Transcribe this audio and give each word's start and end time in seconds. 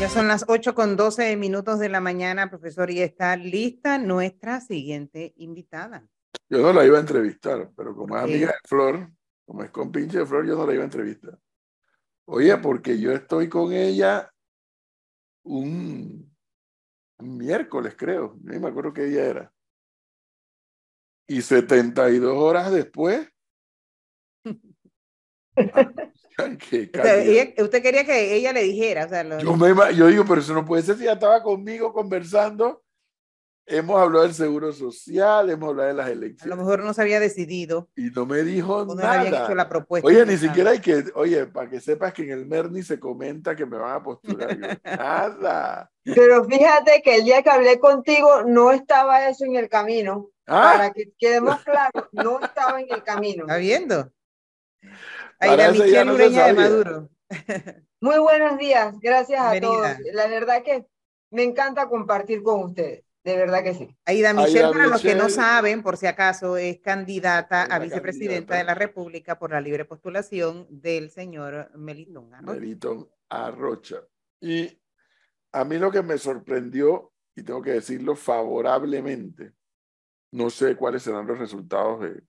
Ya 0.00 0.08
son 0.08 0.26
las 0.26 0.44
8 0.48 0.74
con 0.74 0.96
12 0.96 1.36
minutos 1.36 1.78
de 1.78 1.88
la 1.88 2.00
mañana, 2.00 2.50
profesor, 2.50 2.90
y 2.90 3.00
está 3.00 3.36
lista 3.36 3.96
nuestra 3.96 4.60
siguiente 4.60 5.32
invitada. 5.36 6.06
Yo 6.48 6.58
no 6.58 6.72
la 6.72 6.84
iba 6.84 6.98
a 6.98 7.00
entrevistar, 7.00 7.70
pero 7.76 7.94
como 7.94 8.16
es 8.16 8.24
amiga 8.24 8.48
de 8.48 8.68
Flor, 8.68 9.10
como 9.46 9.62
es 9.62 9.70
compinche 9.70 10.18
de 10.18 10.26
Flor, 10.26 10.46
yo 10.46 10.56
no 10.56 10.66
la 10.66 10.74
iba 10.74 10.82
a 10.82 10.86
entrevistar. 10.86 11.38
Oye, 12.26 12.56
porque 12.58 12.98
yo 12.98 13.12
estoy 13.12 13.48
con 13.48 13.72
ella 13.72 14.30
un, 15.44 16.34
miércoles, 17.18 17.94
creo, 17.96 18.36
no 18.42 18.60
me 18.60 18.68
acuerdo 18.68 18.92
qué 18.92 19.04
día 19.04 19.24
era. 19.24 19.52
Y 21.28 21.40
72 21.40 22.36
horas 22.36 22.72
después. 22.72 23.30
usted 27.58 27.82
quería 27.82 28.04
que 28.04 28.34
ella 28.34 28.52
le 28.52 28.62
dijera. 28.62 29.06
O 29.06 29.08
sea, 29.08 29.22
yo, 29.38 29.90
yo 29.90 30.06
digo, 30.08 30.24
pero 30.26 30.40
eso 30.40 30.54
no 30.54 30.64
puede 30.64 30.82
ser 30.82 30.96
si 30.96 31.04
ya 31.04 31.12
estaba 31.12 31.42
conmigo 31.42 31.92
conversando 31.92 32.84
Hemos 33.66 33.98
hablado 33.98 34.24
del 34.24 34.34
seguro 34.34 34.72
social, 34.74 35.48
hemos 35.48 35.70
hablado 35.70 35.88
de 35.88 35.94
las 35.94 36.10
elecciones. 36.10 36.42
A 36.42 36.48
lo 36.48 36.56
mejor 36.56 36.84
no 36.84 36.92
se 36.92 37.00
había 37.00 37.18
decidido. 37.18 37.88
Y 37.96 38.10
no 38.10 38.26
me 38.26 38.42
dijo 38.42 38.84
no 38.84 38.94
nada. 38.94 39.26
hecho 39.26 39.54
la 39.54 39.70
propuesta. 39.70 40.06
Oye, 40.06 40.26
ni 40.26 40.36
siquiera 40.36 40.72
hay 40.72 40.80
que, 40.80 41.04
oye, 41.14 41.46
para 41.46 41.70
que 41.70 41.80
sepas 41.80 42.12
que 42.12 42.24
en 42.24 42.32
el 42.32 42.46
MERNI 42.46 42.82
se 42.82 43.00
comenta 43.00 43.56
que 43.56 43.64
me 43.64 43.78
van 43.78 43.96
a 43.96 44.02
postular. 44.02 44.58
nada. 44.84 45.90
Pero 46.04 46.44
fíjate 46.44 47.00
que 47.02 47.16
el 47.16 47.24
día 47.24 47.42
que 47.42 47.50
hablé 47.50 47.80
contigo 47.80 48.44
no 48.44 48.70
estaba 48.70 49.26
eso 49.28 49.46
en 49.46 49.56
el 49.56 49.70
camino. 49.70 50.28
¿Ah? 50.46 50.74
Para 50.76 50.92
que 50.92 51.14
quedemos 51.18 51.58
claros, 51.62 52.08
no 52.12 52.40
estaba 52.40 52.82
en 52.82 52.88
el 52.90 53.02
camino. 53.02 53.44
¿Está 53.48 53.56
viendo? 53.56 54.12
La 55.46 55.70
Michelle 55.70 56.12
Ureña 56.12 56.46
de 56.46 56.52
Maduro. 56.52 57.10
Muy 58.00 58.18
buenos 58.18 58.58
días, 58.58 58.94
gracias 59.00 59.40
a 59.40 59.60
todos. 59.60 59.88
La 60.12 60.26
verdad 60.26 60.62
que 60.62 60.86
me 61.30 61.42
encanta 61.42 61.88
compartir 61.88 62.42
con 62.42 62.64
ustedes. 62.64 63.04
De 63.24 63.36
verdad 63.36 63.62
que 63.62 63.72
sí. 63.72 63.96
Aida 64.04 64.34
Michelle, 64.34 64.70
para 64.70 64.86
los 64.86 65.00
que 65.00 65.14
no 65.14 65.30
saben, 65.30 65.82
por 65.82 65.96
si 65.96 66.06
acaso, 66.06 66.58
es 66.58 66.80
candidata 66.80 67.62
a 67.62 67.78
vicepresidenta 67.78 68.56
de 68.56 68.64
la 68.64 68.74
República 68.74 69.38
por 69.38 69.52
la 69.52 69.62
libre 69.62 69.86
postulación 69.86 70.66
del 70.68 71.10
señor 71.10 71.70
Melitón 71.74 72.34
Arrocha. 72.34 72.60
Melitón 72.60 73.08
Arrocha. 73.30 73.96
Y 74.42 74.78
a 75.52 75.64
mí 75.64 75.78
lo 75.78 75.90
que 75.90 76.02
me 76.02 76.18
sorprendió, 76.18 77.12
y 77.34 77.42
tengo 77.42 77.62
que 77.62 77.70
decirlo 77.70 78.14
favorablemente, 78.14 79.52
no 80.32 80.50
sé 80.50 80.76
cuáles 80.76 81.02
serán 81.02 81.26
los 81.26 81.38
resultados 81.38 82.02
de, 82.02 82.22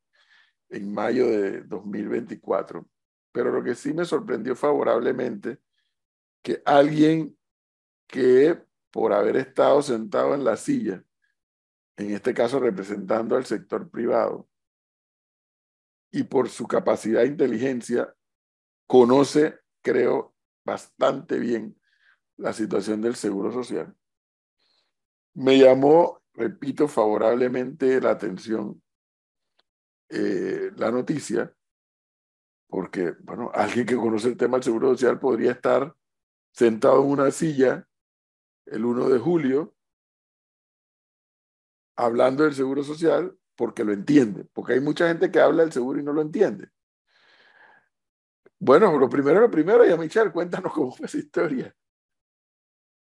en 0.69 0.93
mayo 0.93 1.27
de 1.27 1.61
2024, 1.63 2.87
pero 3.35 3.51
lo 3.51 3.61
que 3.61 3.75
sí 3.75 3.93
me 3.93 4.05
sorprendió 4.05 4.55
favorablemente, 4.55 5.59
que 6.41 6.61
alguien 6.63 7.37
que 8.07 8.63
por 8.91 9.11
haber 9.11 9.35
estado 9.35 9.81
sentado 9.81 10.33
en 10.33 10.45
la 10.45 10.55
silla, 10.55 11.03
en 11.97 12.11
este 12.11 12.33
caso 12.33 12.61
representando 12.61 13.35
al 13.35 13.45
sector 13.45 13.89
privado, 13.89 14.47
y 16.11 16.23
por 16.23 16.47
su 16.47 16.65
capacidad 16.65 17.23
de 17.23 17.27
inteligencia, 17.27 18.15
conoce, 18.87 19.59
creo, 19.81 20.33
bastante 20.63 21.37
bien 21.37 21.77
la 22.37 22.53
situación 22.53 23.01
del 23.01 23.17
Seguro 23.17 23.51
Social. 23.51 23.93
Me 25.33 25.59
llamó, 25.59 26.21
repito, 26.33 26.87
favorablemente 26.87 27.99
la 27.99 28.11
atención 28.11 28.81
eh, 30.07 30.71
la 30.77 30.89
noticia, 30.89 31.53
porque, 32.67 33.13
bueno, 33.21 33.51
alguien 33.53 33.85
que 33.85 33.95
conoce 33.95 34.29
el 34.29 34.37
tema 34.37 34.57
del 34.57 34.63
Seguro 34.63 34.89
Social 34.89 35.19
podría 35.19 35.51
estar 35.51 35.95
sentado 36.51 37.03
en 37.03 37.09
una 37.09 37.31
silla 37.31 37.87
el 38.65 38.85
1 38.85 39.09
de 39.09 39.19
julio, 39.19 39.75
hablando 41.95 42.43
del 42.43 42.53
seguro 42.53 42.83
social 42.83 43.37
porque 43.55 43.83
lo 43.83 43.93
entiende, 43.93 44.45
porque 44.53 44.73
hay 44.73 44.81
mucha 44.81 45.07
gente 45.07 45.31
que 45.31 45.39
habla 45.39 45.63
del 45.63 45.71
seguro 45.71 45.99
y 45.99 46.03
no 46.03 46.11
lo 46.11 46.21
entiende. 46.21 46.69
Bueno, 48.59 48.97
lo 48.97 49.09
primero, 49.09 49.39
lo 49.39 49.51
primero, 49.51 49.85
ya 49.85 49.95
Michelle, 49.95 50.31
cuéntanos 50.31 50.73
cómo 50.73 50.91
fue 50.91 51.05
esa 51.05 51.17
historia. 51.17 51.75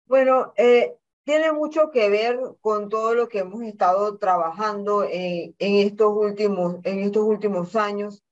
Bueno, 0.06 0.52
eh, 0.56 0.96
tiene 1.24 1.52
mucho 1.52 1.90
que 1.90 2.08
ver 2.10 2.38
con 2.60 2.88
todo 2.88 3.14
lo 3.14 3.28
que 3.28 3.38
hemos 3.40 3.62
estado 3.62 4.18
trabajando 4.18 5.04
en, 5.04 5.54
estos 5.58 6.12
últimos, 6.14 6.76
en 6.84 7.00
estos 7.00 7.24
últimos 7.24 7.74
años 7.74 8.22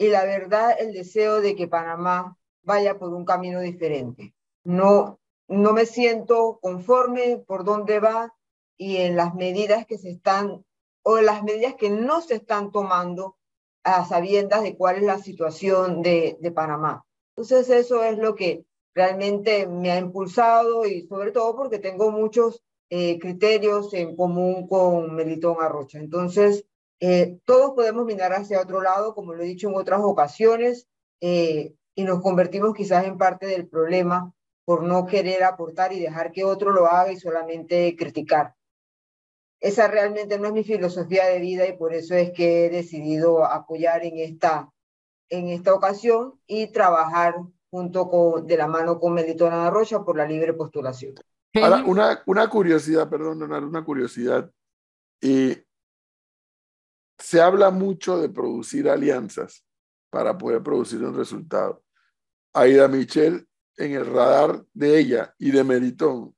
y 0.00 0.08
la 0.08 0.24
verdad 0.24 0.74
el 0.78 0.94
deseo 0.94 1.42
de 1.42 1.54
que 1.54 1.68
Panamá 1.68 2.38
vaya 2.62 2.98
por 2.98 3.12
un 3.12 3.26
camino 3.26 3.60
diferente. 3.60 4.34
No, 4.64 5.20
no 5.46 5.74
me 5.74 5.84
siento 5.84 6.58
conforme 6.62 7.36
por 7.36 7.64
dónde 7.64 8.00
va 8.00 8.34
y 8.78 8.96
en 8.96 9.14
las 9.14 9.34
medidas 9.34 9.84
que 9.84 9.98
se 9.98 10.08
están 10.08 10.64
o 11.02 11.18
en 11.18 11.26
las 11.26 11.42
medidas 11.42 11.74
que 11.74 11.90
no 11.90 12.22
se 12.22 12.36
están 12.36 12.72
tomando 12.72 13.36
a 13.84 14.06
sabiendas 14.06 14.62
de 14.62 14.74
cuál 14.74 14.96
es 14.96 15.02
la 15.02 15.18
situación 15.18 16.00
de, 16.00 16.38
de 16.40 16.50
Panamá. 16.50 17.04
Entonces 17.36 17.68
eso 17.68 18.02
es 18.02 18.16
lo 18.16 18.34
que 18.34 18.64
realmente 18.94 19.66
me 19.66 19.90
ha 19.90 19.98
impulsado 19.98 20.86
y 20.86 21.06
sobre 21.08 21.30
todo 21.30 21.54
porque 21.54 21.78
tengo 21.78 22.10
muchos 22.10 22.62
eh, 22.88 23.18
criterios 23.18 23.92
en 23.92 24.16
común 24.16 24.66
con 24.66 25.14
Melitón 25.14 25.58
Arrocha. 25.60 25.98
Entonces, 25.98 26.64
eh, 27.00 27.38
todos 27.46 27.72
podemos 27.72 28.04
mirar 28.04 28.34
hacia 28.34 28.60
otro 28.60 28.82
lado, 28.82 29.14
como 29.14 29.32
lo 29.32 29.42
he 29.42 29.46
dicho 29.46 29.68
en 29.68 29.74
otras 29.74 30.00
ocasiones, 30.02 30.86
eh, 31.20 31.74
y 31.94 32.04
nos 32.04 32.20
convertimos 32.22 32.74
quizás 32.74 33.06
en 33.06 33.16
parte 33.16 33.46
del 33.46 33.66
problema 33.66 34.32
por 34.66 34.82
no 34.82 35.06
querer 35.06 35.42
aportar 35.42 35.92
y 35.92 36.00
dejar 36.00 36.30
que 36.30 36.44
otro 36.44 36.70
lo 36.70 36.86
haga 36.86 37.10
y 37.10 37.18
solamente 37.18 37.96
criticar. 37.96 38.54
Esa 39.60 39.88
realmente 39.88 40.38
no 40.38 40.46
es 40.46 40.52
mi 40.52 40.64
filosofía 40.64 41.26
de 41.26 41.40
vida 41.40 41.66
y 41.66 41.76
por 41.76 41.94
eso 41.94 42.14
es 42.14 42.32
que 42.32 42.66
he 42.66 42.70
decidido 42.70 43.44
apoyar 43.44 44.04
en 44.04 44.18
esta, 44.18 44.70
en 45.28 45.48
esta 45.48 45.74
ocasión 45.74 46.38
y 46.46 46.68
trabajar 46.68 47.34
junto 47.70 48.08
con, 48.08 48.46
de 48.46 48.56
la 48.56 48.66
mano 48.66 48.98
con 49.00 49.14
Melitona 49.14 49.70
Rocha 49.70 50.02
por 50.04 50.16
la 50.16 50.26
libre 50.26 50.52
postulación. 50.54 51.14
Ahora, 51.54 51.82
una, 51.84 52.22
una 52.26 52.48
curiosidad, 52.48 53.08
perdón, 53.08 53.42
una 53.42 53.84
curiosidad. 53.84 54.50
Y 55.20 55.56
se 57.20 57.40
habla 57.40 57.70
mucho 57.70 58.18
de 58.18 58.28
producir 58.28 58.88
alianzas 58.88 59.64
para 60.10 60.36
poder 60.36 60.62
producir 60.62 61.02
un 61.04 61.16
resultado. 61.16 61.84
Aida 62.52 62.88
Michelle 62.88 63.46
en 63.76 63.92
el 63.92 64.06
radar 64.06 64.64
de 64.72 64.98
ella 64.98 65.34
y 65.38 65.50
de 65.50 65.62
Meritón 65.62 66.34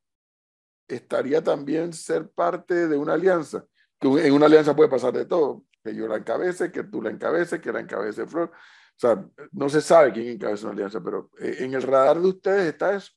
estaría 0.89 1.43
también 1.43 1.93
ser 1.93 2.31
parte 2.31 2.89
de 2.89 2.97
una 2.97 3.15
alianza. 3.15 3.65
Que 3.99 4.09
en 4.09 4.33
una 4.35 4.47
alianza 4.47 4.77
puede 4.77 4.91
pasar 4.91 5.13
de 5.13 5.25
todo, 5.25 5.65
que 5.83 5.95
yo 5.95 6.07
la 6.07 6.17
encabece, 6.17 6.71
que 6.71 6.85
tú 6.85 7.01
la 7.01 7.11
encabeces, 7.11 7.61
que 7.61 7.73
la 7.73 7.81
encabece 7.81 8.27
Flor. 8.27 8.51
O 8.51 8.99
sea, 8.99 9.25
no 9.53 9.69
se 9.69 9.81
sabe 9.81 10.13
quién 10.13 10.27
encabeza 10.27 10.67
una 10.67 10.75
alianza, 10.75 11.01
pero 11.03 11.31
eh, 11.41 11.57
en 11.61 11.75
el 11.75 11.83
radar 11.83 12.21
de 12.21 12.29
ustedes 12.29 12.73
está 12.73 12.95
eso. 12.95 13.13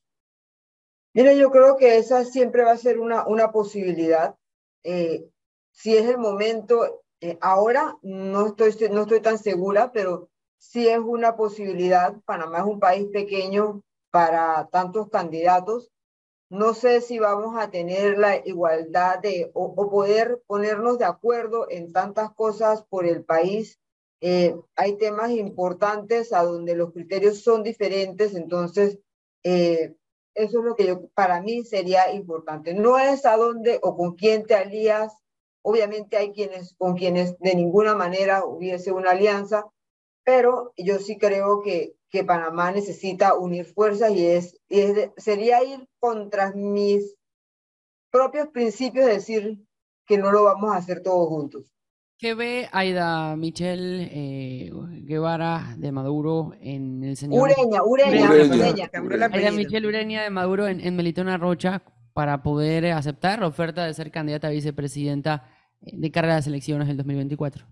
Mire, 1.14 1.38
yo 1.38 1.50
creo 1.50 1.75
que 1.78 1.98
esa 1.98 2.24
siempre 2.24 2.64
va 2.64 2.72
a 2.72 2.78
ser 2.78 3.00
una, 3.00 3.25
una 3.28 3.52
posibilidad. 3.52 4.36
Eh, 4.84 5.28
si 5.72 5.96
es 5.98 6.06
el 6.08 6.18
momento, 6.18 7.05
eh, 7.31 7.38
ahora 7.41 7.97
no 8.02 8.47
estoy, 8.47 8.90
no 8.90 9.02
estoy 9.02 9.22
tan 9.22 9.38
segura, 9.38 9.91
pero 9.91 10.30
si 10.58 10.88
es 10.88 11.00
una 11.00 11.36
posibilidad. 11.36 12.16
Panamá 12.25 12.59
es 12.59 12.66
un 12.66 12.80
país 12.80 13.08
pequeño, 13.12 13.84
para 14.16 14.69
tantos 14.72 15.09
candidatos. 15.09 15.91
No 16.50 16.74
sé 16.74 17.02
si 17.02 17.19
vamos 17.19 17.58
a 17.58 17.69
tener 17.69 18.18
la 18.18 18.38
igualdad 18.47 19.19
de 19.19 19.52
o, 19.53 19.75
poder 19.90 20.41
ponernos 20.47 20.97
de 20.97 21.03
acuerdo 21.03 21.68
en 21.69 21.91
tantas 21.91 22.34
cosas 22.34 22.86
por 22.86 23.06
el 23.06 23.25
país. 23.25 23.78
Eh, 24.22 24.56
hay 24.78 24.97
temas 24.97 25.31
importantes 25.31 26.31
a 26.31 26.44
donde 26.44 26.75
los 26.75 26.94
criterios 26.94 27.44
son 27.44 27.62
diferentes, 27.62 28.36
entonces 28.36 29.00
eh, 29.44 29.98
eso 30.33 30.60
es 30.60 30.66
lo 30.66 30.77
que 30.77 30.88
yo, 30.88 31.10
para 31.10 31.42
mí 31.42 31.66
sería 31.66 32.13
importante. 32.13 32.74
No 32.74 32.98
es 32.98 33.25
a 33.25 33.36
dónde 33.36 33.80
o 33.81 33.98
con 33.98 34.16
quién 34.16 34.45
te 34.45 34.56
alías. 34.56 35.12
Obviamente 35.67 36.15
hay 36.15 36.31
quienes 36.31 36.75
con 36.77 36.95
quienes 36.95 37.39
de 37.39 37.56
ninguna 37.56 37.95
manera 37.95 38.45
hubiese 38.45 38.91
una 38.91 39.12
alianza, 39.12 39.65
pero 40.23 40.73
yo 40.77 41.00
sí 41.00 41.17
creo 41.17 41.62
que 41.63 41.95
que 42.15 42.23
Panamá 42.23 42.71
necesita 42.71 43.35
unir 43.35 43.65
fuerzas 43.65 44.12
y, 44.12 44.25
es, 44.25 44.57
sería 45.17 45.62
ir 45.65 45.85
contra 46.00 46.53
mis 46.53 47.13
propios 48.09 48.47
principios, 48.47 49.06
decir 49.06 49.59
que 50.07 50.17
no 50.17 50.31
lo 50.31 50.45
vamos 50.45 50.73
a 50.73 50.77
hacer 50.77 51.03
todos 51.03 51.27
juntos. 51.27 51.75
¿Qué 52.17 52.33
ve 52.33 52.69
Aida 52.71 53.35
Michelle 53.35 54.09
eh, 54.09 54.71
Guevara 55.03 55.75
de 55.77 55.91
Maduro 55.91 56.53
en 56.62 57.03
el 57.03 57.17
señor? 57.17 57.41
Ureña, 57.41 57.83
Ureña, 57.83 58.31
Ureña. 58.31 58.89
Aida 59.33 59.51
Michelle 59.51 59.85
Ureña 59.85 60.23
de 60.23 60.29
Maduro 60.29 60.67
en, 60.67 60.79
en 60.79 60.95
Melitona 60.95 61.38
Rocha 61.38 61.83
para 62.13 62.41
poder 62.44 62.94
aceptar 62.94 63.39
la 63.41 63.47
oferta 63.47 63.83
de 63.85 63.94
ser 63.94 64.12
candidata 64.12 64.47
a 64.47 64.51
vicepresidenta 64.51 65.50
de 65.81 66.12
cara 66.12 66.33
a 66.33 66.36
las 66.38 66.48
elecciones 66.48 66.88
del 66.88 66.98
2024. 66.98 67.66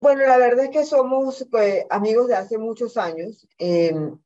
Bueno, 0.00 0.26
la 0.26 0.36
verdad 0.36 0.66
es 0.66 0.70
que 0.70 0.84
somos 0.84 1.46
pues, 1.50 1.86
amigos 1.90 2.28
de 2.28 2.36
hace 2.36 2.58
muchos 2.58 2.96
años. 2.96 3.48
Em, 3.58 4.18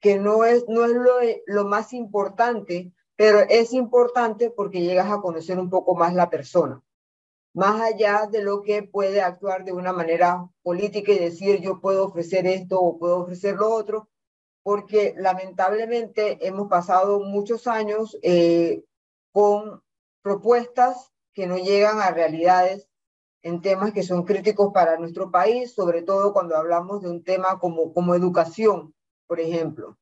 que 0.00 0.18
no 0.18 0.44
es, 0.44 0.64
no 0.68 0.84
es 0.84 0.92
lo, 0.92 1.18
lo 1.46 1.64
más 1.64 1.92
importante, 1.92 2.92
pero 3.16 3.40
es 3.40 3.72
importante 3.72 4.50
porque 4.50 4.82
llegas 4.82 5.10
a 5.10 5.20
conocer 5.20 5.58
un 5.58 5.70
poco 5.70 5.94
más 5.94 6.14
la 6.14 6.30
persona, 6.30 6.82
más 7.54 7.80
allá 7.80 8.28
de 8.30 8.42
lo 8.42 8.62
que 8.62 8.84
puede 8.84 9.20
actuar 9.20 9.64
de 9.64 9.72
una 9.72 9.92
manera 9.92 10.48
política 10.62 11.12
y 11.12 11.18
decir 11.18 11.60
yo 11.60 11.80
puedo 11.80 12.06
ofrecer 12.06 12.46
esto 12.46 12.80
o 12.80 12.98
puedo 12.98 13.18
ofrecer 13.20 13.56
lo 13.56 13.70
otro, 13.70 14.08
porque 14.62 15.14
lamentablemente 15.16 16.46
hemos 16.46 16.68
pasado 16.68 17.20
muchos 17.20 17.66
años 17.66 18.16
eh, 18.22 18.84
con 19.32 19.82
propuestas 20.22 21.12
que 21.38 21.46
no 21.46 21.56
llegan 21.56 22.00
a 22.00 22.10
realidades 22.10 22.88
en 23.42 23.62
temas 23.62 23.92
que 23.92 24.02
son 24.02 24.24
críticos 24.24 24.72
para 24.74 24.98
nuestro 24.98 25.30
país, 25.30 25.72
sobre 25.72 26.02
todo 26.02 26.32
cuando 26.32 26.56
hablamos 26.56 27.00
de 27.00 27.10
un 27.10 27.22
tema 27.22 27.60
como, 27.60 27.94
como 27.94 28.16
educación, 28.16 28.92
por 29.28 29.38
ejemplo, 29.38 29.96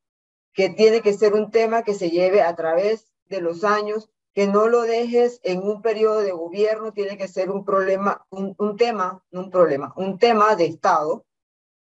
que 0.54 0.70
tiene 0.70 1.02
que 1.02 1.12
ser 1.12 1.34
un 1.34 1.50
tema 1.50 1.82
que 1.82 1.92
se 1.92 2.08
lleve 2.08 2.40
a 2.40 2.56
través 2.56 3.12
de 3.26 3.42
los 3.42 3.64
años, 3.64 4.08
que 4.32 4.46
no 4.46 4.66
lo 4.68 4.80
dejes 4.80 5.38
en 5.42 5.62
un 5.62 5.82
periodo 5.82 6.20
de 6.20 6.32
gobierno, 6.32 6.94
tiene 6.94 7.18
que 7.18 7.28
ser 7.28 7.50
un 7.50 7.66
problema, 7.66 8.24
un, 8.30 8.54
un 8.56 8.78
tema, 8.78 9.22
no 9.30 9.40
un 9.40 9.50
problema, 9.50 9.92
un 9.98 10.18
tema 10.18 10.56
de 10.56 10.64
Estado, 10.64 11.26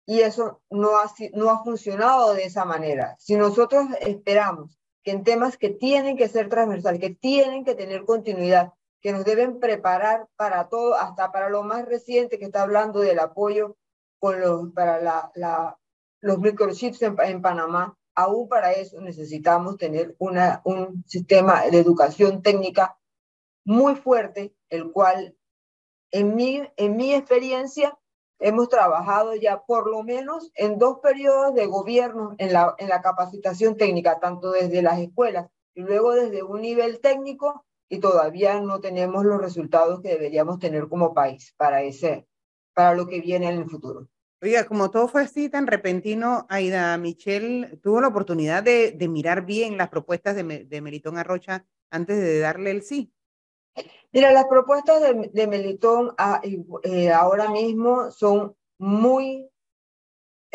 y 0.07 0.23
eso 0.23 0.61
no 0.71 0.97
ha, 0.97 1.09
no 1.35 1.51
ha 1.51 1.63
funcionado 1.63 2.35
de 2.35 2.47
esa 2.47 2.65
manera. 2.65 3.15
Si 3.21 3.37
nosotros 3.37 3.87
esperamos 4.01 4.77
que 5.05 5.13
en 5.13 5.23
temas 5.23 5.57
que 5.57 5.71
tienen 5.71 6.17
que 6.17 6.27
ser 6.27 6.49
transversales, 6.49 7.01
que 7.01 7.15
tienen 7.15 7.65
que 7.65 7.77
tener 7.77 8.05
continuidad, 8.05 8.73
que 9.01 9.13
nos 9.13 9.25
deben 9.25 9.61
preparar 9.61 10.27
para 10.37 10.69
todo, 10.69 10.95
hasta 10.95 11.33
para 11.33 11.49
lo 11.49 11.63
más 11.63 11.85
reciente 11.87 12.39
que 12.39 12.47
está 12.47 12.63
hablando 12.63 13.01
del 13.01 13.19
apoyo 13.19 13.77
con 14.19 14.41
los, 14.41 14.73
para 14.73 15.01
la, 15.01 15.31
la, 15.35 15.79
los 16.21 16.39
microchips 16.39 17.03
en, 17.03 17.17
en, 17.21 17.43
Panamá. 17.43 17.97
Aún 18.15 18.49
para 18.49 18.73
eso 18.73 19.01
necesitamos 19.01 19.77
tener 19.77 20.17
una, 20.19 20.63
un 20.65 21.05
sistema 21.07 21.63
de 21.67 21.79
educación 21.79 22.43
técnica 22.43 22.99
muy 23.65 23.95
fuerte, 23.97 24.55
el 24.71 24.91
cual 24.91 25.37
en 26.11 26.35
mi, 26.35 26.63
en 26.77 26.97
mi 26.97 27.13
experiencia 27.13 27.99
hemos 28.39 28.69
trabajado 28.69 29.35
ya 29.35 29.63
por 29.65 29.91
lo 29.91 30.03
menos 30.03 30.51
en 30.55 30.79
dos 30.79 31.01
periodos 31.01 31.55
de 31.55 31.67
gobierno 31.67 32.35
en 32.39 32.53
la, 32.53 32.75
en 32.79 32.89
la 32.89 33.03
capacitación 33.03 33.77
técnica, 33.77 34.19
tanto 34.19 34.53
desde 34.53 34.83
las 34.83 34.99
escuelas 34.99 35.51
y 35.75 35.83
luego 35.83 36.13
desde 36.15 36.43
un 36.43 36.63
nivel 36.63 37.01
técnico 37.01 37.66
y 37.89 37.99
todavía 37.99 38.61
no 38.61 38.81
tenemos 38.81 39.25
los 39.25 39.41
resultados 39.41 40.01
que 40.01 40.11
deberíamos 40.11 40.59
tener 40.59 40.89
como 40.89 41.15
país 41.15 41.55
para 41.57 41.83
ese, 41.83 42.27
para 42.75 42.95
lo 42.95 43.07
que 43.07 43.21
viene 43.21 43.49
en 43.49 43.59
el 43.59 43.71
futuro. 43.71 44.09
Oiga, 44.43 44.65
como 44.65 44.91
todo 44.91 45.09
fue 45.09 45.23
así 45.23 45.49
tan 45.49 45.67
repentino, 45.67 46.47
Aida 46.49 46.97
Michelle 46.99 47.79
tuvo 47.83 48.01
la 48.01 48.09
oportunidad 48.09 48.63
de, 48.63 48.93
de 48.93 49.09
mirar 49.09 49.47
bien 49.47 49.79
las 49.79 49.89
propuestas 49.89 50.37
de, 50.37 50.43
de 50.65 50.81
Meritón 50.81 51.17
Arrocha 51.17 51.65
antes 51.91 52.19
de 52.19 52.41
darle 52.41 52.71
el 52.71 52.83
sí. 52.83 53.13
Mira, 54.13 54.33
las 54.33 54.47
propuestas 54.47 55.01
de, 55.03 55.31
de 55.33 55.47
Melitón 55.47 56.15
a, 56.17 56.41
eh, 56.83 57.13
ahora 57.13 57.51
mismo 57.51 58.11
son 58.11 58.57
muy, 58.79 59.49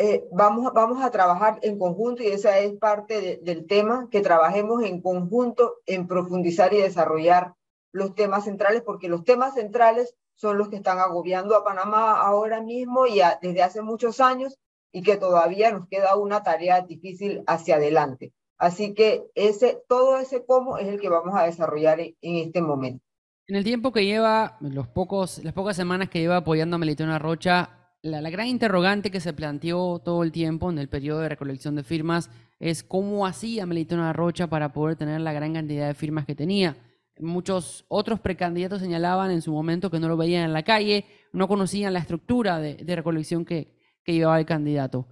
eh, 0.04 0.24
vamos, 0.32 0.72
vamos 0.74 1.00
a 1.00 1.12
trabajar 1.12 1.60
en 1.62 1.78
conjunto 1.78 2.24
y 2.24 2.26
esa 2.26 2.58
es 2.58 2.72
parte 2.72 3.20
de, 3.20 3.36
del 3.36 3.68
tema, 3.68 4.08
que 4.10 4.20
trabajemos 4.20 4.82
en 4.82 5.00
conjunto 5.00 5.76
en 5.86 6.08
profundizar 6.08 6.74
y 6.74 6.78
desarrollar 6.78 7.54
los 7.92 8.16
temas 8.16 8.42
centrales, 8.42 8.82
porque 8.82 9.08
los 9.08 9.22
temas 9.22 9.54
centrales 9.54 10.16
son 10.34 10.58
los 10.58 10.70
que 10.70 10.76
están 10.76 10.98
agobiando 10.98 11.54
a 11.54 11.62
Panamá 11.62 12.20
ahora 12.20 12.60
mismo 12.60 13.06
y 13.06 13.20
desde 13.40 13.62
hace 13.62 13.80
muchos 13.80 14.18
años 14.18 14.58
y 14.90 15.04
que 15.04 15.18
todavía 15.18 15.70
nos 15.70 15.86
queda 15.86 16.16
una 16.16 16.42
tarea 16.42 16.80
difícil 16.80 17.44
hacia 17.46 17.76
adelante. 17.76 18.32
Así 18.58 18.94
que 18.94 19.22
ese, 19.36 19.84
todo 19.86 20.18
ese 20.18 20.44
cómo 20.44 20.78
es 20.78 20.88
el 20.88 21.00
que 21.00 21.10
vamos 21.10 21.32
a 21.36 21.44
desarrollar 21.44 22.00
en, 22.00 22.16
en 22.22 22.36
este 22.36 22.60
momento. 22.60 23.04
En 23.46 23.54
el 23.54 23.62
tiempo 23.62 23.92
que 23.92 24.04
lleva, 24.04 24.56
los 24.58 24.88
pocos, 24.88 25.44
las 25.44 25.52
pocas 25.52 25.76
semanas 25.76 26.08
que 26.08 26.18
lleva 26.18 26.38
apoyando 26.38 26.74
a 26.74 26.78
Melitona 26.80 27.20
Rocha, 27.20 27.81
la, 28.02 28.30
gran 28.30 28.48
interrogante 28.48 29.10
que 29.10 29.20
se 29.20 29.32
planteó 29.32 30.00
todo 30.00 30.22
el 30.22 30.32
tiempo 30.32 30.70
en 30.70 30.78
el 30.78 30.88
periodo 30.88 31.20
de 31.20 31.28
recolección 31.28 31.76
de 31.76 31.84
firmas 31.84 32.30
es 32.58 32.82
cómo 32.82 33.26
hacía 33.26 33.66
Melitona 33.66 34.12
Rocha 34.12 34.48
para 34.48 34.72
poder 34.72 34.96
tener 34.96 35.20
la 35.20 35.32
gran 35.32 35.54
cantidad 35.54 35.86
de 35.86 35.94
firmas 35.94 36.26
que 36.26 36.34
tenía. 36.34 36.76
Muchos 37.18 37.84
otros 37.88 38.20
precandidatos 38.20 38.80
señalaban 38.80 39.30
en 39.30 39.42
su 39.42 39.52
momento 39.52 39.90
que 39.90 40.00
no 40.00 40.08
lo 40.08 40.16
veían 40.16 40.44
en 40.44 40.52
la 40.52 40.64
calle, 40.64 41.04
no 41.32 41.46
conocían 41.46 41.92
la 41.92 42.00
estructura 42.00 42.58
de, 42.58 42.96
recolección 42.96 43.44
que, 43.44 43.76
que 44.04 44.14
llevaba 44.14 44.38
el 44.38 44.46
candidato. 44.46 45.06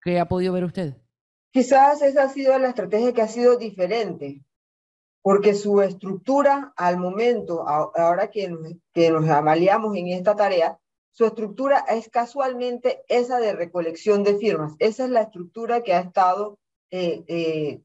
¿Qué 0.00 0.20
ha 0.20 0.28
podido 0.28 0.52
ver 0.52 0.64
usted? 0.64 0.96
Quizás 1.52 2.02
esa 2.02 2.24
ha 2.24 2.28
sido 2.28 2.58
la 2.58 2.68
estrategia 2.68 3.12
que 3.12 3.22
ha 3.22 3.28
sido 3.28 3.56
diferente 3.56 4.44
porque 5.22 5.54
su 5.54 5.80
estructura 5.80 6.72
al 6.76 6.98
momento, 6.98 7.66
ahora 7.66 8.28
que 8.28 8.48
nos, 8.48 8.72
que 8.92 9.06
en 9.06 10.08
esta 10.08 10.34
tarea, 10.34 10.78
su 11.12 11.26
estructura 11.26 11.84
es 11.88 12.08
casualmente 12.08 13.02
esa 13.08 13.38
de 13.38 13.52
recolección 13.52 14.24
de 14.24 14.38
firmas. 14.38 14.74
Esa 14.78 15.04
es 15.04 15.10
la 15.10 15.22
estructura 15.22 15.82
que 15.82 15.92
ha 15.92 16.00
estado 16.00 16.58
eh, 16.90 17.22
eh, 17.28 17.80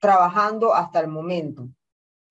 trabajando 0.00 0.74
hasta 0.74 1.00
el 1.00 1.08
momento. 1.08 1.68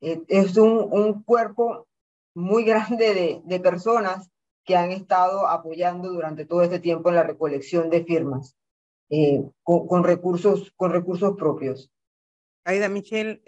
Eh, 0.01 0.21
es 0.27 0.57
un, 0.57 1.23
cuerpo 1.23 1.87
muy 2.33 2.63
grande 2.65 3.41
de, 3.45 3.59
personas 3.59 4.29
que 4.65 4.75
han 4.75 4.91
estado 4.91 5.47
apoyando 5.47 6.09
durante 6.09 6.45
todo 6.45 6.63
este 6.63 6.79
tiempo 6.79 7.09
en 7.09 7.15
la 7.15 7.23
recolección 7.23 7.89
de 7.89 8.03
firmas 8.03 8.55
con, 9.63 9.87
con, 9.87 10.03
recursos, 10.03 10.71
con 10.75 10.91
recursos 10.91 11.35
propios. 11.35 11.91
Aida 12.63 12.87
Michelle, 12.87 13.41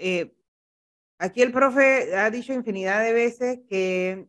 Aquí 1.20 1.42
el 1.42 1.54
profe 1.54 2.18
ha 2.18 2.30
dicho 2.30 2.52
infinidad 2.52 3.02
de 3.02 3.14
veces 3.14 3.60
que 3.70 4.28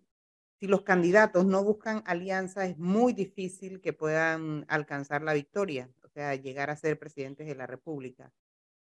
si 0.64 0.68
los 0.68 0.80
candidatos 0.80 1.44
no 1.44 1.62
buscan 1.62 2.02
alianza 2.06 2.64
es 2.64 2.78
muy 2.78 3.12
difícil 3.12 3.82
que 3.82 3.92
puedan 3.92 4.64
alcanzar 4.66 5.20
la 5.20 5.34
victoria, 5.34 5.90
o 6.02 6.08
sea, 6.08 6.34
llegar 6.36 6.70
a 6.70 6.76
ser 6.76 6.98
presidentes 6.98 7.46
de 7.46 7.54
la 7.54 7.66
República. 7.66 8.32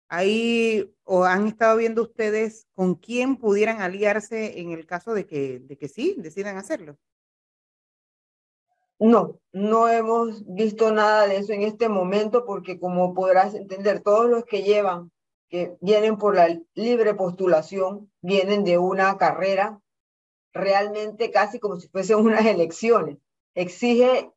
Ahí 0.08 0.96
o 1.04 1.26
han 1.26 1.48
estado 1.48 1.76
viendo 1.76 2.04
ustedes 2.04 2.66
con 2.76 2.96
quién 2.96 3.36
pudieran 3.36 3.82
aliarse 3.82 4.62
en 4.62 4.72
el 4.72 4.86
caso 4.86 5.14
de 5.14 5.28
que, 5.28 5.60
de 5.60 5.78
que 5.78 5.90
sí, 5.90 6.16
decidan 6.18 6.56
hacerlo. 6.56 6.98
No, 8.98 9.42
no 9.52 9.90
hemos 9.90 10.46
visto 10.48 10.94
nada 10.94 11.28
de 11.28 11.40
eso 11.40 11.52
en 11.52 11.64
este 11.64 11.90
momento 11.90 12.46
porque 12.46 12.80
como 12.80 13.14
podrás 13.14 13.54
entender, 13.54 14.00
todos 14.00 14.30
los 14.30 14.46
que 14.46 14.64
llevan 14.64 15.12
que 15.50 15.76
vienen 15.82 16.18
por 16.18 16.36
la 16.38 16.58
libre 16.74 17.16
postulación, 17.16 18.10
vienen 18.22 18.64
de 18.64 18.78
una 18.78 19.18
carrera 19.18 19.82
realmente 20.56 21.30
casi 21.30 21.60
como 21.60 21.76
si 21.76 21.88
fuesen 21.90 22.18
unas 22.18 22.46
elecciones. 22.46 23.18
Exige, 23.54 24.32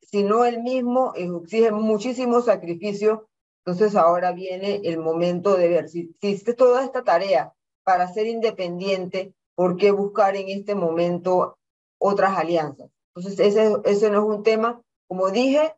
si 0.00 0.22
no 0.22 0.44
el 0.44 0.62
mismo, 0.62 1.12
exige 1.14 1.72
muchísimo 1.72 2.40
sacrificio. 2.40 3.28
Entonces 3.64 3.94
ahora 3.96 4.32
viene 4.32 4.80
el 4.84 4.98
momento 4.98 5.56
de 5.56 5.68
ver 5.68 5.88
si, 5.88 6.16
si 6.20 6.54
toda 6.54 6.82
esta 6.84 7.04
tarea 7.04 7.52
para 7.84 8.08
ser 8.12 8.26
independiente, 8.26 9.34
¿por 9.54 9.76
qué 9.76 9.90
buscar 9.90 10.36
en 10.36 10.48
este 10.48 10.74
momento 10.74 11.58
otras 11.98 12.38
alianzas? 12.38 12.90
Entonces 13.14 13.38
ese, 13.38 13.76
ese 13.84 14.10
no 14.10 14.18
es 14.20 14.36
un 14.36 14.42
tema, 14.42 14.80
como 15.06 15.30
dije, 15.30 15.74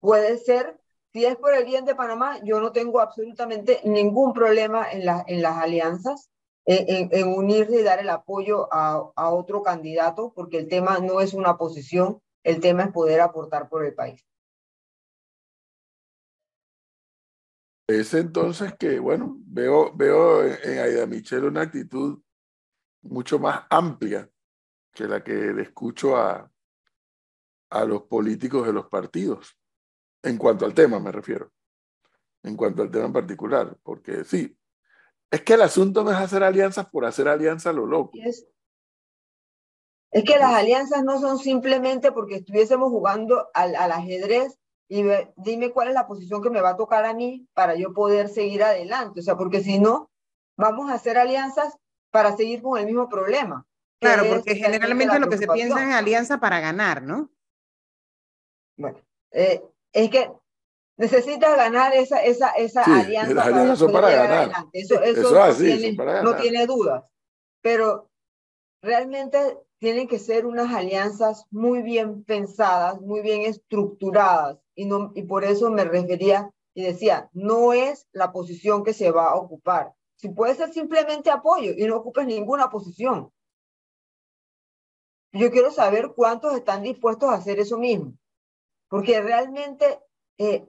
puede 0.00 0.38
ser 0.38 0.78
si 1.12 1.24
es 1.24 1.36
por 1.36 1.54
el 1.54 1.64
bien 1.64 1.84
de 1.84 1.94
Panamá, 1.94 2.38
yo 2.44 2.60
no 2.60 2.72
tengo 2.72 3.00
absolutamente 3.00 3.80
ningún 3.84 4.32
problema 4.32 4.90
en, 4.90 5.06
la, 5.06 5.24
en 5.26 5.42
las 5.42 5.56
alianzas, 5.56 6.30
en, 6.70 7.08
en, 7.12 7.28
unirse 7.28 7.80
y 7.80 7.82
dar 7.82 7.98
el 7.98 8.10
apoyo 8.10 8.68
a, 8.70 9.30
otro 9.30 9.62
candidato, 9.62 10.34
porque 10.34 10.58
el 10.58 10.68
tema 10.68 10.98
no 10.98 11.22
es 11.22 11.32
una 11.32 11.56
posición, 11.56 12.20
el 12.44 12.60
tema 12.60 12.84
es 12.84 12.92
poder 12.92 13.22
aportar 13.22 13.70
por 13.70 13.86
el 13.86 13.94
país. 13.94 14.22
Es 17.88 18.12
entonces 18.12 18.74
que, 18.78 18.98
bueno, 18.98 19.38
veo, 19.46 19.96
veo 19.96 20.44
en 20.44 20.78
Aida 20.78 21.06
Michelle 21.06 21.46
una 21.46 21.62
actitud 21.62 22.20
mucho 23.00 23.38
más 23.38 23.64
amplia 23.70 24.28
que 24.92 25.04
la 25.04 25.24
que 25.24 25.32
le 25.32 25.62
escucho 25.62 26.18
a, 26.18 26.52
a 27.70 27.84
los 27.86 28.02
políticos 28.02 28.66
de 28.66 28.74
los 28.74 28.88
partidos. 28.88 29.56
En 30.22 30.36
cuanto 30.36 30.66
al 30.66 30.74
tema, 30.74 31.00
me 31.00 31.12
refiero. 31.12 31.50
En 32.42 32.56
cuanto 32.56 32.82
al 32.82 32.90
tema 32.90 33.06
en 33.06 33.12
particular. 33.14 33.74
Porque 33.82 34.22
sí, 34.24 34.54
es 35.30 35.42
que 35.42 35.54
el 35.54 35.62
asunto 35.62 36.04
no 36.04 36.10
es 36.10 36.16
hacer 36.16 36.42
alianzas 36.42 36.86
por 36.86 37.04
hacer 37.04 37.28
alianzas 37.28 37.66
a 37.66 37.72
lo 37.72 37.86
loco. 37.86 38.12
Es, 38.14 38.46
es 40.10 40.24
que 40.24 40.38
las 40.38 40.54
alianzas 40.54 41.04
no 41.04 41.20
son 41.20 41.38
simplemente 41.38 42.12
porque 42.12 42.36
estuviésemos 42.36 42.90
jugando 42.90 43.48
al, 43.54 43.76
al 43.76 43.92
ajedrez 43.92 44.58
y 44.88 45.02
ve, 45.02 45.32
dime 45.36 45.70
cuál 45.70 45.88
es 45.88 45.94
la 45.94 46.06
posición 46.06 46.42
que 46.42 46.50
me 46.50 46.62
va 46.62 46.70
a 46.70 46.76
tocar 46.76 47.04
a 47.04 47.12
mí 47.12 47.46
para 47.52 47.74
yo 47.74 47.92
poder 47.92 48.28
seguir 48.28 48.62
adelante. 48.62 49.20
O 49.20 49.22
sea, 49.22 49.36
porque 49.36 49.60
si 49.60 49.78
no, 49.78 50.10
vamos 50.56 50.90
a 50.90 50.94
hacer 50.94 51.18
alianzas 51.18 51.76
para 52.10 52.34
seguir 52.36 52.62
con 52.62 52.78
el 52.78 52.86
mismo 52.86 53.08
problema. 53.08 53.66
Claro, 54.00 54.24
porque 54.28 54.54
generalmente 54.54 55.18
lo 55.18 55.28
que 55.28 55.38
se 55.38 55.48
piensa 55.48 55.86
es 55.86 55.94
alianza 55.94 56.38
para 56.38 56.60
ganar, 56.60 57.02
¿no? 57.02 57.30
Bueno, 58.76 58.98
eh, 59.32 59.62
es 59.92 60.08
que 60.08 60.30
necesitas 60.98 61.56
ganar 61.56 61.94
esa, 61.94 62.18
esa, 62.18 62.50
esa 62.50 62.82
alianza. 62.82 63.34
para, 63.90 64.10
ganar. 64.10 64.66
Eso, 64.72 65.00
eso, 65.00 65.32
no, 66.22 66.36
tiene, 66.36 66.66
dudas. 66.66 67.04
Pero 67.62 68.10
realmente 68.82 69.58
tienen 69.78 70.08
que 70.08 70.18
ser 70.18 70.44
unas 70.44 70.74
alianzas 70.74 71.46
muy 71.50 71.82
bien 71.82 72.24
pensadas, 72.24 73.00
muy 73.00 73.22
bien 73.22 73.42
estructuradas. 73.42 74.58
Y, 74.74 74.86
no, 74.86 75.12
y 75.14 75.22
por 75.22 75.44
eso 75.44 75.70
me 75.70 75.84
refería 75.84 76.50
y 76.74 76.82
decía, 76.82 77.30
no 77.32 77.72
es 77.72 78.08
la 78.12 78.32
posición 78.32 78.84
que 78.84 78.92
se 78.92 79.10
va 79.10 79.26
a 79.26 79.36
ocupar. 79.36 79.94
Si 80.16 80.28
puede 80.28 80.56
ser 80.56 80.72
simplemente 80.72 81.30
apoyo 81.30 81.72
y 81.76 81.84
no 81.84 81.96
ocupes 81.96 82.26
ninguna 82.26 82.70
posición. 82.70 83.32
Yo 85.32 85.50
quiero 85.52 85.70
saber 85.70 86.12
cuántos 86.16 86.54
están 86.54 86.82
dispuestos 86.82 87.28
a 87.28 87.34
hacer 87.34 87.60
eso 87.60 87.78
mismo, 87.78 88.14
porque 88.88 89.20
realmente 89.20 90.00
eh, 90.38 90.66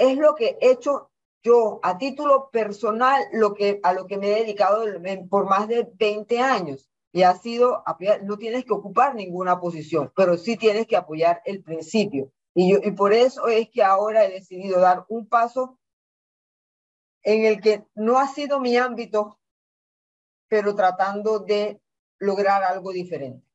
es 0.00 0.16
lo 0.16 0.34
que 0.34 0.56
he 0.60 0.70
hecho 0.70 1.10
yo 1.42 1.78
a 1.82 1.98
título 1.98 2.50
personal, 2.50 3.22
lo 3.32 3.54
que, 3.54 3.80
a 3.82 3.92
lo 3.92 4.06
que 4.06 4.16
me 4.16 4.32
he 4.32 4.40
dedicado 4.40 4.84
por 5.28 5.46
más 5.46 5.68
de 5.68 5.88
20 5.94 6.38
años. 6.40 6.90
Y 7.12 7.22
ha 7.22 7.34
sido, 7.34 7.82
no 8.22 8.38
tienes 8.38 8.64
que 8.64 8.72
ocupar 8.72 9.14
ninguna 9.14 9.60
posición, 9.60 10.12
pero 10.14 10.38
sí 10.38 10.56
tienes 10.56 10.86
que 10.86 10.96
apoyar 10.96 11.42
el 11.44 11.62
principio. 11.62 12.32
Y, 12.54 12.72
yo, 12.72 12.78
y 12.82 12.92
por 12.92 13.12
eso 13.12 13.48
es 13.48 13.68
que 13.68 13.82
ahora 13.82 14.24
he 14.24 14.30
decidido 14.30 14.80
dar 14.80 15.04
un 15.08 15.28
paso 15.28 15.78
en 17.22 17.44
el 17.44 17.60
que 17.60 17.84
no 17.94 18.18
ha 18.18 18.28
sido 18.28 18.60
mi 18.60 18.76
ámbito, 18.76 19.38
pero 20.48 20.74
tratando 20.74 21.40
de 21.40 21.80
lograr 22.18 22.62
algo 22.62 22.92
diferente. 22.92 23.49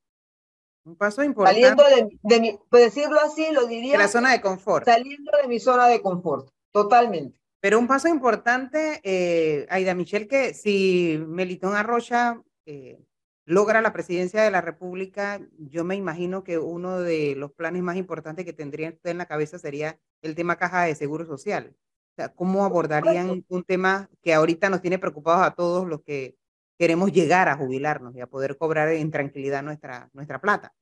Un 0.86 0.94
paso 0.94 1.24
importante. 1.24 1.60
Saliendo 1.60 1.82
de, 1.82 2.18
de 2.22 2.40
mi, 2.40 2.58
pues 2.70 2.94
decirlo 2.94 3.20
así, 3.20 3.48
lo 3.52 3.66
diría. 3.66 3.92
De 3.92 3.98
la 3.98 4.08
zona 4.08 4.30
de 4.30 4.40
confort. 4.40 4.84
Saliendo 4.84 5.32
de 5.42 5.48
mi 5.48 5.58
zona 5.58 5.88
de 5.88 6.00
confort, 6.00 6.48
totalmente. 6.70 7.40
Pero 7.58 7.80
un 7.80 7.88
paso 7.88 8.06
importante, 8.06 9.00
eh, 9.02 9.66
Aida 9.68 9.96
Michel, 9.96 10.28
que 10.28 10.54
si 10.54 11.20
Melitón 11.26 11.74
Arrocha 11.74 12.40
eh, 12.66 13.04
logra 13.44 13.82
la 13.82 13.92
presidencia 13.92 14.44
de 14.44 14.52
la 14.52 14.60
República, 14.60 15.40
yo 15.58 15.82
me 15.82 15.96
imagino 15.96 16.44
que 16.44 16.58
uno 16.58 17.00
de 17.00 17.34
los 17.34 17.50
planes 17.50 17.82
más 17.82 17.96
importantes 17.96 18.44
que 18.44 18.52
tendría 18.52 18.90
usted 18.90 19.10
en 19.10 19.18
la 19.18 19.26
cabeza 19.26 19.58
sería 19.58 19.98
el 20.22 20.36
tema 20.36 20.54
caja 20.54 20.84
de 20.84 20.94
seguro 20.94 21.26
social. 21.26 21.74
O 21.74 22.14
sea, 22.14 22.28
¿cómo 22.28 22.64
abordarían 22.64 23.44
un 23.48 23.64
tema 23.64 24.08
que 24.22 24.34
ahorita 24.34 24.70
nos 24.70 24.80
tiene 24.80 25.00
preocupados 25.00 25.44
a 25.44 25.54
todos 25.56 25.88
los 25.88 26.02
que 26.02 26.36
queremos 26.78 27.12
llegar 27.12 27.48
a 27.48 27.56
jubilarnos 27.56 28.14
y 28.14 28.20
a 28.20 28.26
poder 28.26 28.56
cobrar 28.56 28.88
en 28.88 29.10
tranquilidad 29.10 29.62
nuestra, 29.62 30.10
nuestra 30.12 30.40
plata. 30.40 30.74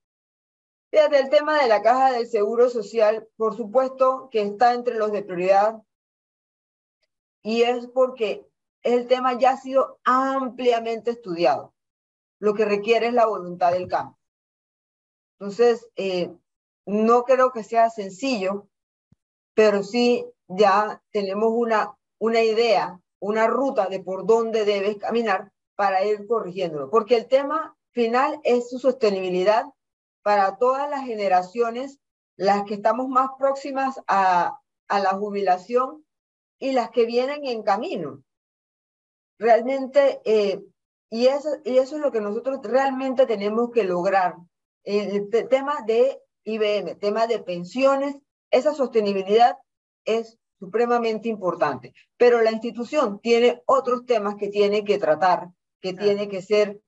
Fíjate, 0.91 1.19
el 1.19 1.29
tema 1.29 1.61
de 1.61 1.69
la 1.69 1.83
caja 1.83 2.13
del 2.13 2.29
seguro 2.29 2.69
social, 2.69 3.27
por 3.37 3.57
supuesto 3.57 4.29
que 4.31 4.43
está 4.43 4.75
entre 4.75 4.95
los 4.95 5.11
de 5.13 5.23
prioridad 5.23 5.83
y 7.43 7.63
es 7.63 7.89
porque 7.89 8.47
el 8.83 9.07
tema 9.07 9.39
ya 9.39 9.53
ha 9.53 9.57
sido 9.57 9.99
ampliamente 10.05 11.11
estudiado. 11.11 11.75
Lo 12.39 12.55
que 12.55 12.65
requiere 12.65 13.09
es 13.09 13.15
la 13.15 13.27
voluntad 13.27 13.73
del 13.73 13.89
campo. 13.89 14.19
Entonces, 15.39 15.89
eh, 15.97 16.31
no 16.87 17.25
creo 17.25 17.51
que 17.51 17.65
sea 17.65 17.91
sencillo, 17.91 18.69
pero 19.55 19.83
sí 19.83 20.27
ya 20.49 21.03
tenemos 21.11 21.51
una, 21.55 21.97
una 22.19 22.41
idea, 22.43 23.01
una 23.19 23.47
ruta 23.47 23.87
de 23.87 24.01
por 24.01 24.27
dónde 24.27 24.65
debes 24.65 24.99
caminar 24.99 25.51
para 25.76 26.04
ir 26.04 26.26
corrigiéndolo, 26.26 26.90
porque 26.90 27.16
el 27.16 27.26
tema 27.26 27.76
final 27.93 28.40
es 28.45 28.71
su 28.71 28.78
sostenibilidad 28.78 29.64
para 30.23 30.57
todas 30.57 30.88
las 30.90 31.04
generaciones, 31.04 32.00
las 32.37 32.64
que 32.64 32.75
estamos 32.75 33.09
más 33.09 33.31
próximas 33.38 34.00
a, 34.07 34.59
la 34.88 35.11
jubilación 35.11 36.04
y 36.59 36.73
las 36.73 36.90
que 36.90 37.04
vienen 37.04 37.45
en 37.45 37.62
camino. 37.62 38.23
Realmente, 39.38 40.21
eh, 40.25 40.62
y, 41.11 41.26
eso, 41.26 41.49
y 41.64 41.78
eso 41.78 41.97
es 41.97 42.02
lo 42.02 42.12
que 42.12 42.21
nosotros 42.21 42.61
realmente 42.62 43.26
tenemos 43.26 43.71
que 43.71 43.85
lograr. 43.85 44.37
El 44.85 45.28
tema 45.49 45.83
de 45.87 46.21
IBM, 46.45 46.97
tema 46.97 47.26
de 47.26 47.40
pensiones, 47.40 48.16
esa 48.50 48.75
sostenibilidad 48.75 49.57
es 50.04 50.38
supremamente 50.59 51.28
importante. 51.28 51.93
Pero 52.16 52.40
la 52.40 52.52
institución 52.52 53.21
tiene 53.21 53.62
otros 53.66 54.07
temas 54.07 54.37
que 54.37 54.49
tiene 54.49 54.85
que 54.85 54.99
tratar 54.99 55.49
que 55.85 55.93
tiene 55.93 56.31
que 56.31 56.41
ser, 56.41 56.81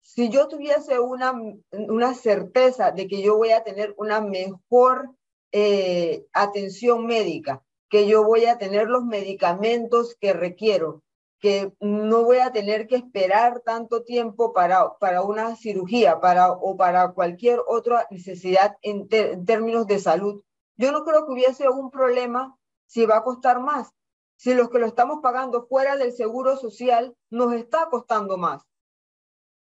si 0.00 0.28
yo 0.28 0.48
tuviese 0.48 0.98
una, 0.98 1.32
una 1.70 2.14
certeza 2.14 2.90
de 2.90 3.06
que 3.06 3.22
yo 3.22 3.36
voy 3.36 3.52
a 3.52 3.62
tener 3.62 3.94
una 3.96 4.20
mejor 4.20 5.12
eh, 5.52 6.26
atención 6.32 7.06
médica, 7.06 7.62
que 7.88 8.08
yo 8.08 8.24
voy 8.24 8.46
a 8.46 8.58
tener 8.58 8.88
los 8.88 9.04
medicamentos 9.04 10.16
que 10.20 10.32
requiero, 10.32 11.04
que 11.38 11.72
no 11.78 12.24
voy 12.24 12.38
a 12.38 12.50
tener 12.50 12.88
que 12.88 12.96
esperar 12.96 13.60
tanto 13.60 14.02
tiempo 14.02 14.52
para, 14.52 14.98
para 14.98 15.22
una 15.22 15.54
cirugía 15.54 16.18
para, 16.18 16.50
o 16.50 16.76
para 16.76 17.12
cualquier 17.12 17.60
otra 17.68 18.08
necesidad 18.10 18.76
en, 18.82 19.06
en 19.12 19.44
términos 19.44 19.86
de 19.86 20.00
salud. 20.00 20.42
Yo 20.76 20.90
no 20.90 21.04
creo 21.04 21.24
que 21.24 21.34
hubiese 21.34 21.68
un 21.68 21.92
problema 21.92 22.58
si 22.86 23.06
va 23.06 23.18
a 23.18 23.22
costar 23.22 23.60
más 23.60 23.92
si 24.40 24.54
los 24.54 24.70
que 24.70 24.78
lo 24.78 24.86
estamos 24.86 25.18
pagando 25.22 25.66
fuera 25.66 25.98
del 25.98 26.14
seguro 26.14 26.56
social 26.56 27.14
nos 27.28 27.52
está 27.52 27.90
costando 27.90 28.38
más. 28.38 28.62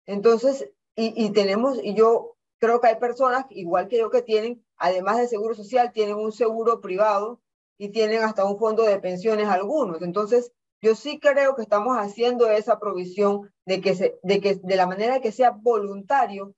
Entonces, 0.05 0.71
y, 0.95 1.31
tenemos, 1.31 1.83
y 1.83 1.95
yo 1.95 2.38
creo 2.59 2.79
que 2.79 2.88
hay 2.88 2.95
personas, 2.95 3.45
igual 3.50 3.89
que 3.89 3.98
yo, 3.98 4.09
que 4.09 4.21
tienen, 4.21 4.65
además 4.77 5.17
del 5.17 5.27
seguro 5.27 5.53
social, 5.53 5.91
tienen 5.91 6.15
un 6.15 6.31
seguro 6.31 6.79
privado 6.79 7.41
y 7.77 7.89
tienen 7.89 8.24
hasta 8.24 8.45
un 8.45 8.57
fondo 8.57 8.83
de 8.83 9.01
pensiones 9.01 9.50
algunos. 9.50 10.01
Entonces, 10.01 10.53
yo 10.81 10.95
sí 10.95 11.19
creo 11.19 11.57
que 11.57 11.62
estamos 11.62 11.98
haciendo 11.98 12.50
esa 12.50 12.79
provisión 12.79 13.53
de 13.65 13.81
que, 13.81 13.95
se, 13.95 14.17
de 14.24 14.39
que 14.39 14.55
de 14.55 14.75
la 14.77 14.88
manera 14.88 15.19
que 15.19 15.33
sea 15.33 15.51
voluntario, 15.51 16.55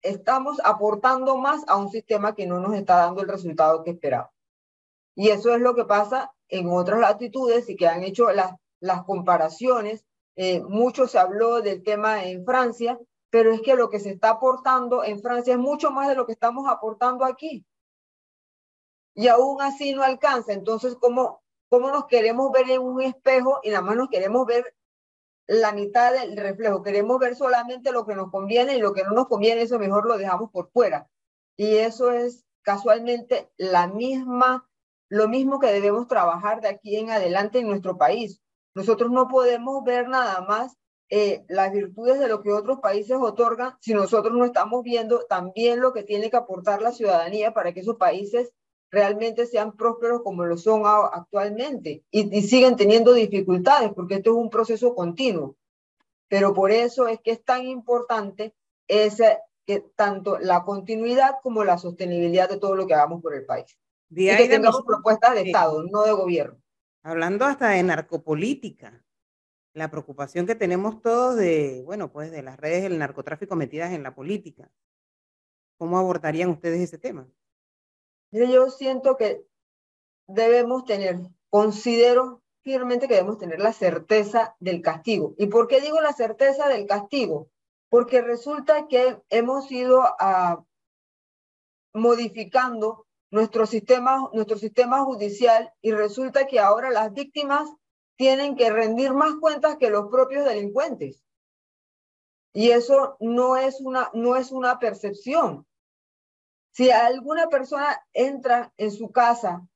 estamos 0.00 0.62
aportando 0.64 1.36
más 1.36 1.62
a 1.66 1.76
un 1.76 1.90
sistema 1.90 2.34
que 2.34 2.46
no 2.46 2.58
nos 2.58 2.72
está 2.74 2.96
dando 2.96 3.20
el 3.20 3.28
resultado 3.28 3.84
que 3.84 3.90
esperaba. 3.90 4.32
Y 5.14 5.28
eso 5.28 5.54
es 5.54 5.60
lo 5.60 5.74
que 5.74 5.84
pasa 5.84 6.33
en 6.48 6.68
otras 6.70 7.00
latitudes 7.00 7.68
y 7.68 7.76
que 7.76 7.86
han 7.86 8.02
hecho 8.02 8.30
las, 8.30 8.54
las 8.80 9.04
comparaciones. 9.04 10.04
Eh, 10.36 10.62
mucho 10.62 11.06
se 11.06 11.18
habló 11.18 11.60
del 11.62 11.82
tema 11.82 12.24
en 12.24 12.44
Francia, 12.44 12.98
pero 13.30 13.52
es 13.52 13.60
que 13.62 13.74
lo 13.74 13.88
que 13.88 14.00
se 14.00 14.10
está 14.10 14.30
aportando 14.30 15.04
en 15.04 15.20
Francia 15.20 15.54
es 15.54 15.58
mucho 15.58 15.90
más 15.90 16.08
de 16.08 16.14
lo 16.14 16.26
que 16.26 16.32
estamos 16.32 16.68
aportando 16.68 17.24
aquí. 17.24 17.64
Y 19.14 19.28
aún 19.28 19.62
así 19.62 19.92
no 19.94 20.02
alcanza. 20.02 20.52
Entonces, 20.52 20.96
¿cómo, 21.00 21.42
cómo 21.68 21.90
nos 21.90 22.06
queremos 22.06 22.50
ver 22.52 22.70
en 22.70 22.80
un 22.80 23.00
espejo 23.00 23.60
y 23.62 23.70
nada 23.70 23.82
más 23.82 23.96
nos 23.96 24.08
queremos 24.08 24.44
ver 24.46 24.74
la 25.46 25.72
mitad 25.72 26.12
del 26.12 26.36
reflejo? 26.36 26.82
Queremos 26.82 27.18
ver 27.18 27.36
solamente 27.36 27.92
lo 27.92 28.06
que 28.06 28.14
nos 28.14 28.30
conviene 28.30 28.76
y 28.76 28.80
lo 28.80 28.92
que 28.92 29.04
no 29.04 29.10
nos 29.10 29.28
conviene, 29.28 29.62
eso 29.62 29.78
mejor 29.78 30.06
lo 30.06 30.18
dejamos 30.18 30.50
por 30.50 30.70
fuera. 30.70 31.08
Y 31.56 31.76
eso 31.76 32.10
es 32.10 32.44
casualmente 32.62 33.50
la 33.56 33.86
misma 33.86 34.68
lo 35.08 35.28
mismo 35.28 35.58
que 35.58 35.72
debemos 35.72 36.08
trabajar 36.08 36.60
de 36.60 36.68
aquí 36.68 36.96
en 36.96 37.10
adelante 37.10 37.58
en 37.58 37.68
nuestro 37.68 37.96
país. 37.96 38.40
Nosotros 38.74 39.10
no 39.10 39.28
podemos 39.28 39.84
ver 39.84 40.08
nada 40.08 40.40
más 40.42 40.76
eh, 41.10 41.44
las 41.48 41.72
virtudes 41.72 42.18
de 42.18 42.28
lo 42.28 42.42
que 42.42 42.50
otros 42.50 42.80
países 42.80 43.16
otorgan 43.20 43.74
si 43.80 43.94
nosotros 43.94 44.34
no 44.36 44.44
estamos 44.44 44.82
viendo 44.82 45.24
también 45.26 45.80
lo 45.80 45.92
que 45.92 46.02
tiene 46.02 46.30
que 46.30 46.36
aportar 46.36 46.82
la 46.82 46.92
ciudadanía 46.92 47.52
para 47.52 47.72
que 47.72 47.80
esos 47.80 47.96
países 47.96 48.52
realmente 48.90 49.46
sean 49.46 49.76
prósperos 49.76 50.22
como 50.22 50.44
lo 50.44 50.56
son 50.56 50.82
actualmente 50.84 52.04
y, 52.10 52.36
y 52.36 52.42
siguen 52.42 52.76
teniendo 52.76 53.12
dificultades 53.12 53.92
porque 53.94 54.16
esto 54.16 54.30
es 54.30 54.36
un 54.36 54.50
proceso 54.50 54.94
continuo. 54.94 55.56
Pero 56.28 56.54
por 56.54 56.70
eso 56.70 57.06
es 57.06 57.20
que 57.20 57.32
es 57.32 57.44
tan 57.44 57.66
importante 57.66 58.54
ese, 58.88 59.38
que 59.66 59.80
tanto 59.94 60.38
la 60.38 60.64
continuidad 60.64 61.36
como 61.42 61.62
la 61.64 61.78
sostenibilidad 61.78 62.48
de 62.48 62.58
todo 62.58 62.74
lo 62.74 62.86
que 62.86 62.94
hagamos 62.94 63.20
por 63.22 63.34
el 63.34 63.44
país 63.44 63.78
y 64.10 64.36
que 64.36 64.48
tengamos 64.48 64.82
propuestas 64.86 65.34
de 65.34 65.42
Estado, 65.42 65.84
no 65.84 66.02
de 66.02 66.12
gobierno. 66.12 66.60
Hablando 67.02 67.44
hasta 67.44 67.70
de 67.70 67.82
narcopolítica, 67.82 69.04
la 69.74 69.90
preocupación 69.90 70.46
que 70.46 70.54
tenemos 70.54 71.02
todos 71.02 71.36
de, 71.36 71.82
bueno, 71.84 72.12
pues 72.12 72.30
de 72.30 72.42
las 72.42 72.56
redes 72.56 72.84
del 72.84 72.98
narcotráfico 72.98 73.56
metidas 73.56 73.92
en 73.92 74.02
la 74.02 74.14
política. 74.14 74.70
¿Cómo 75.76 75.98
abordarían 75.98 76.50
ustedes 76.50 76.80
ese 76.80 76.98
tema? 76.98 77.28
Yo 78.30 78.70
siento 78.70 79.16
que 79.16 79.44
debemos 80.26 80.84
tener, 80.84 81.18
considero 81.50 82.42
firmemente 82.62 83.06
que 83.06 83.14
debemos 83.14 83.38
tener 83.38 83.60
la 83.60 83.72
certeza 83.72 84.56
del 84.60 84.80
castigo. 84.80 85.34
¿Y 85.36 85.46
por 85.46 85.68
qué 85.68 85.80
digo 85.80 86.00
la 86.00 86.12
certeza 86.12 86.68
del 86.68 86.86
castigo? 86.86 87.50
Porque 87.90 88.22
resulta 88.22 88.88
que 88.88 89.20
hemos 89.28 89.70
ido 89.70 90.02
a, 90.18 90.64
modificando 91.92 93.06
nuestro 93.34 93.66
sistema, 93.66 94.30
nuestro 94.32 94.56
sistema 94.56 95.02
judicial 95.02 95.74
y 95.82 95.90
resulta 95.90 96.46
que 96.46 96.60
ahora 96.60 96.90
las 96.90 97.12
víctimas 97.12 97.68
tienen 98.14 98.54
que 98.54 98.70
rendir 98.70 99.12
más 99.12 99.34
cuentas 99.40 99.76
que 99.76 99.90
los 99.90 100.06
propios 100.08 100.44
delincuentes. 100.44 101.24
Y 102.52 102.70
eso 102.70 103.16
no 103.18 103.56
es 103.56 103.80
una, 103.80 104.08
no 104.14 104.36
es 104.36 104.52
una 104.52 104.78
percepción. 104.78 105.66
Si 106.74 106.92
alguna 106.92 107.48
persona 107.48 108.06
entra 108.12 108.72
en 108.76 108.92
su 108.92 109.10
casa 109.10 109.66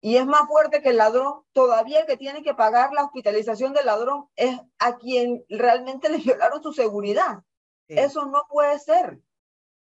y 0.00 0.16
es 0.16 0.24
más 0.24 0.48
fuerte 0.48 0.80
que 0.80 0.88
el 0.88 0.96
ladrón, 0.96 1.44
todavía 1.52 2.00
el 2.00 2.06
que 2.06 2.16
tiene 2.16 2.42
que 2.42 2.54
pagar 2.54 2.90
la 2.94 3.04
hospitalización 3.04 3.74
del 3.74 3.84
ladrón 3.84 4.30
es 4.34 4.58
a 4.78 4.96
quien 4.96 5.44
realmente 5.50 6.08
le 6.08 6.16
violaron 6.24 6.62
su 6.62 6.72
seguridad. 6.72 7.42
Eso 7.86 8.24
no 8.24 8.46
puede 8.48 8.78
ser. 8.78 9.20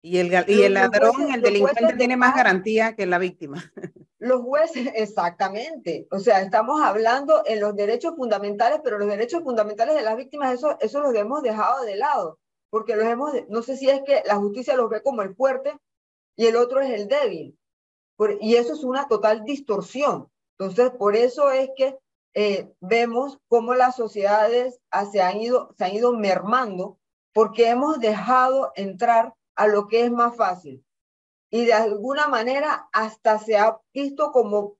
Y 0.05 0.19
el, 0.19 0.33
y 0.49 0.63
el 0.63 0.75
ladrón, 0.75 1.33
el 1.33 1.41
delincuente 1.41 1.95
tiene 1.97 2.17
más 2.17 2.35
garantía 2.35 2.97
que 2.97 3.07
la 3.07 3.19
víctima. 3.19 3.63
Los 4.19 4.43
jueces, 4.43 4.89
exactamente. 4.95 6.09
O 6.11 6.19
sea, 6.19 6.43
estamos 6.43 6.81
hablando 6.81 7.43
en 7.45 7.59
los 7.59 7.75
derechos 7.75 8.15
fundamentales, 8.15 8.81
pero 8.85 8.97
los 8.97 9.09
derechos 9.09 9.43
fundamentales 9.43 9.97
de 9.97 10.03
las 10.03 10.17
víctimas, 10.17 10.55
eso, 10.55 10.79
eso 10.79 11.01
los 11.01 11.13
hemos 11.17 11.43
dejado 11.43 11.85
de 11.85 11.97
lado, 11.97 12.39
porque 12.71 12.95
los 12.95 13.05
hemos, 13.05 13.33
no 13.49 13.63
sé 13.63 13.77
si 13.77 13.91
es 13.91 14.01
que 14.07 14.23
la 14.25 14.37
justicia 14.37 14.77
los 14.77 14.89
ve 14.89 15.03
como 15.03 15.23
el 15.23 15.35
fuerte 15.35 15.77
y 16.37 16.47
el 16.47 16.55
otro 16.55 16.81
es 16.81 16.91
el 16.91 17.09
débil. 17.09 17.59
y 18.41 18.55
eso 18.55 18.75
es 18.75 18.85
una 18.85 19.09
total 19.09 19.43
distorsión. 19.45 20.29
Entonces, 20.57 20.91
por 20.97 21.17
eso 21.17 21.51
es 21.51 21.71
que 21.77 21.99
eh, 22.35 22.73
vemos 22.81 23.41
cómo 23.49 23.75
las 23.75 23.97
sociedades 23.97 24.79
se 25.11 25.21
han, 25.21 25.41
ido, 25.41 25.75
se 25.77 25.85
han 25.85 25.95
ido 25.95 26.13
mermando, 26.13 26.97
porque 27.33 27.71
hemos 27.71 27.99
dejado 27.99 28.71
entrar 28.77 29.35
a 29.55 29.67
lo 29.67 29.87
que 29.87 30.05
es 30.05 30.11
más 30.11 30.37
fácil. 30.37 30.85
Y 31.51 31.67
de 31.67 31.75
alguna 31.75 32.29
manera 32.29 32.89
hasta 32.93 33.39
se 33.39 33.57
ha 33.57 33.79
visto 33.93 34.33
como 34.33 34.77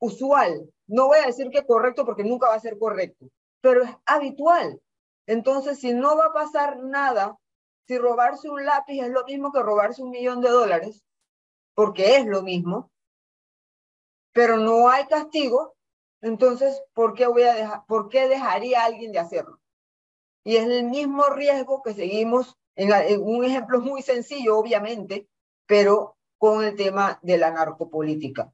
usual. 0.00 0.70
No 0.86 1.06
voy 1.06 1.18
a 1.18 1.26
decir 1.26 1.50
que 1.50 1.64
correcto 1.64 2.04
porque 2.04 2.24
nunca 2.24 2.48
va 2.48 2.54
a 2.54 2.60
ser 2.60 2.78
correcto, 2.78 3.26
pero 3.60 3.84
es 3.84 3.90
habitual. 4.04 4.80
Entonces, 5.26 5.78
si 5.78 5.94
no 5.94 6.16
va 6.16 6.26
a 6.26 6.32
pasar 6.32 6.82
nada, 6.82 7.38
si 7.86 7.98
robarse 7.98 8.50
un 8.50 8.64
lápiz 8.64 9.00
es 9.00 9.10
lo 9.10 9.24
mismo 9.24 9.52
que 9.52 9.62
robarse 9.62 10.02
un 10.02 10.10
millón 10.10 10.40
de 10.40 10.50
dólares, 10.50 11.02
porque 11.74 12.16
es 12.16 12.26
lo 12.26 12.42
mismo, 12.42 12.90
pero 14.32 14.56
no 14.58 14.88
hay 14.88 15.06
castigo, 15.06 15.74
entonces, 16.20 16.82
¿por 16.94 17.14
qué, 17.14 17.26
voy 17.26 17.42
a 17.42 17.54
dejar, 17.54 17.84
¿por 17.86 18.08
qué 18.08 18.28
dejaría 18.28 18.82
a 18.82 18.86
alguien 18.86 19.12
de 19.12 19.18
hacerlo? 19.18 19.60
Y 20.42 20.56
es 20.56 20.66
el 20.66 20.84
mismo 20.84 21.24
riesgo 21.30 21.82
que 21.82 21.94
seguimos 21.94 22.58
en, 22.76 23.20
un 23.22 23.44
ejemplo 23.44 23.80
muy 23.80 24.02
sencillo, 24.02 24.58
obviamente, 24.58 25.28
pero 25.66 26.16
con 26.38 26.64
el 26.64 26.76
tema 26.76 27.18
de 27.22 27.38
la 27.38 27.50
narcopolítica. 27.50 28.52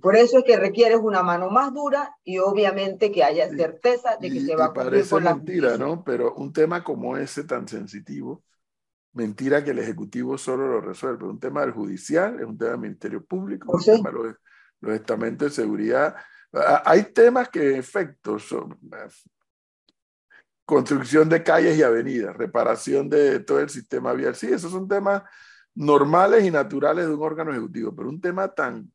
Por 0.00 0.16
eso 0.16 0.38
es 0.38 0.44
que 0.44 0.56
requieres 0.56 0.98
una 1.02 1.22
mano 1.22 1.50
más 1.50 1.74
dura 1.74 2.16
y 2.24 2.38
obviamente 2.38 3.10
que 3.10 3.24
haya 3.24 3.48
certeza 3.50 4.16
de 4.16 4.30
que 4.30 4.40
se 4.40 4.56
va 4.56 4.66
a 4.66 4.72
cumplir 4.72 5.08
con 5.08 5.24
la 5.24 5.34
mentira, 5.34 5.76
¿no? 5.76 6.02
Pero 6.02 6.34
un 6.34 6.52
tema 6.52 6.82
como 6.82 7.16
ese 7.16 7.44
tan 7.44 7.68
sensitivo, 7.68 8.42
mentira 9.12 9.62
que 9.62 9.72
el 9.72 9.80
Ejecutivo 9.80 10.38
solo 10.38 10.66
lo 10.68 10.80
resuelve. 10.80 11.26
Un 11.26 11.40
tema 11.40 11.60
del 11.62 11.72
judicial, 11.72 12.38
es 12.40 12.46
un 12.46 12.56
tema 12.56 12.70
del 12.70 12.80
Ministerio 12.80 13.24
Público, 13.24 13.72
un 13.72 13.82
tema 13.82 14.10
de 14.10 14.16
los, 14.16 14.36
los, 14.80 14.94
estamentos 14.94 15.48
de 15.48 15.62
seguridad. 15.62 16.14
Hay 16.84 17.12
temas 17.12 17.48
que 17.50 17.72
en 17.72 17.76
efecto 17.76 18.38
son, 18.38 18.78
construcción 20.70 21.28
de 21.28 21.42
calles 21.42 21.76
y 21.76 21.82
avenidas, 21.82 22.36
reparación 22.36 23.08
de 23.08 23.40
todo 23.40 23.58
el 23.58 23.68
sistema 23.68 24.12
vial. 24.12 24.36
Sí, 24.36 24.46
esos 24.46 24.70
son 24.70 24.86
temas 24.86 25.24
normales 25.74 26.44
y 26.44 26.50
naturales 26.50 27.08
de 27.08 27.12
un 27.12 27.22
órgano 27.22 27.50
ejecutivo, 27.50 27.94
pero 27.94 28.08
un 28.08 28.20
tema 28.20 28.46
tan 28.46 28.90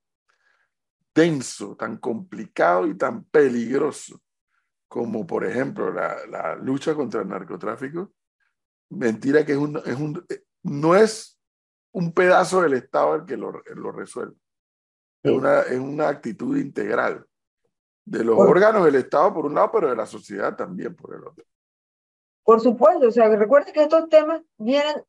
denso, 1.13 1.75
tan 1.75 1.97
complicado 1.97 2.87
y 2.87 2.97
tan 2.97 3.25
peligroso 3.25 4.21
como, 4.87 5.27
por 5.27 5.45
ejemplo, 5.45 5.91
la, 5.91 6.55
lucha 6.55 6.95
contra 6.95 7.21
el 7.21 7.27
narcotráfico, 7.27 8.13
mentira 8.89 9.45
que 9.45 9.51
es 9.51 9.57
un, 9.57 9.75
es 9.85 9.99
un, 9.99 10.25
no 10.63 10.95
es 10.95 11.37
un 11.91 12.13
pedazo 12.13 12.61
del 12.61 12.75
Estado 12.75 13.15
el 13.15 13.25
que 13.25 13.35
lo, 13.35 13.51
lo 13.75 13.91
resuelve. 13.91 14.37
Es 15.23 15.31
una, 15.33 15.61
es 15.61 15.79
una 15.79 16.07
actitud 16.07 16.55
integral 16.55 17.25
de 18.05 18.23
los 18.23 18.37
órganos 18.37 18.85
del 18.85 18.95
Estado 18.95 19.33
por 19.33 19.45
un 19.45 19.55
lado, 19.55 19.71
pero 19.73 19.89
de 19.89 19.95
la 19.97 20.05
sociedad 20.05 20.55
también 20.55 20.95
por 20.95 21.15
el 21.15 21.23
otro. 21.27 21.43
Por 22.45 22.61
supuesto, 22.61 23.07
o 23.07 23.11
sea, 23.11 23.27
recuerde 23.27 23.73
que 23.73 23.81
estos 23.81 24.07
temas 24.07 24.41
vienen, 24.57 25.03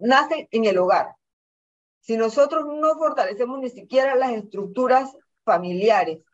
nacen 0.00 0.48
en 0.50 0.64
el 0.64 0.78
hogar. 0.78 1.14
Si 2.00 2.16
nosotros 2.16 2.66
no 2.66 2.96
fortalecemos 2.96 3.60
ni 3.60 3.70
siquiera 3.70 4.16
las 4.16 4.32
estructuras 4.32 5.16
familiares, 5.44 6.24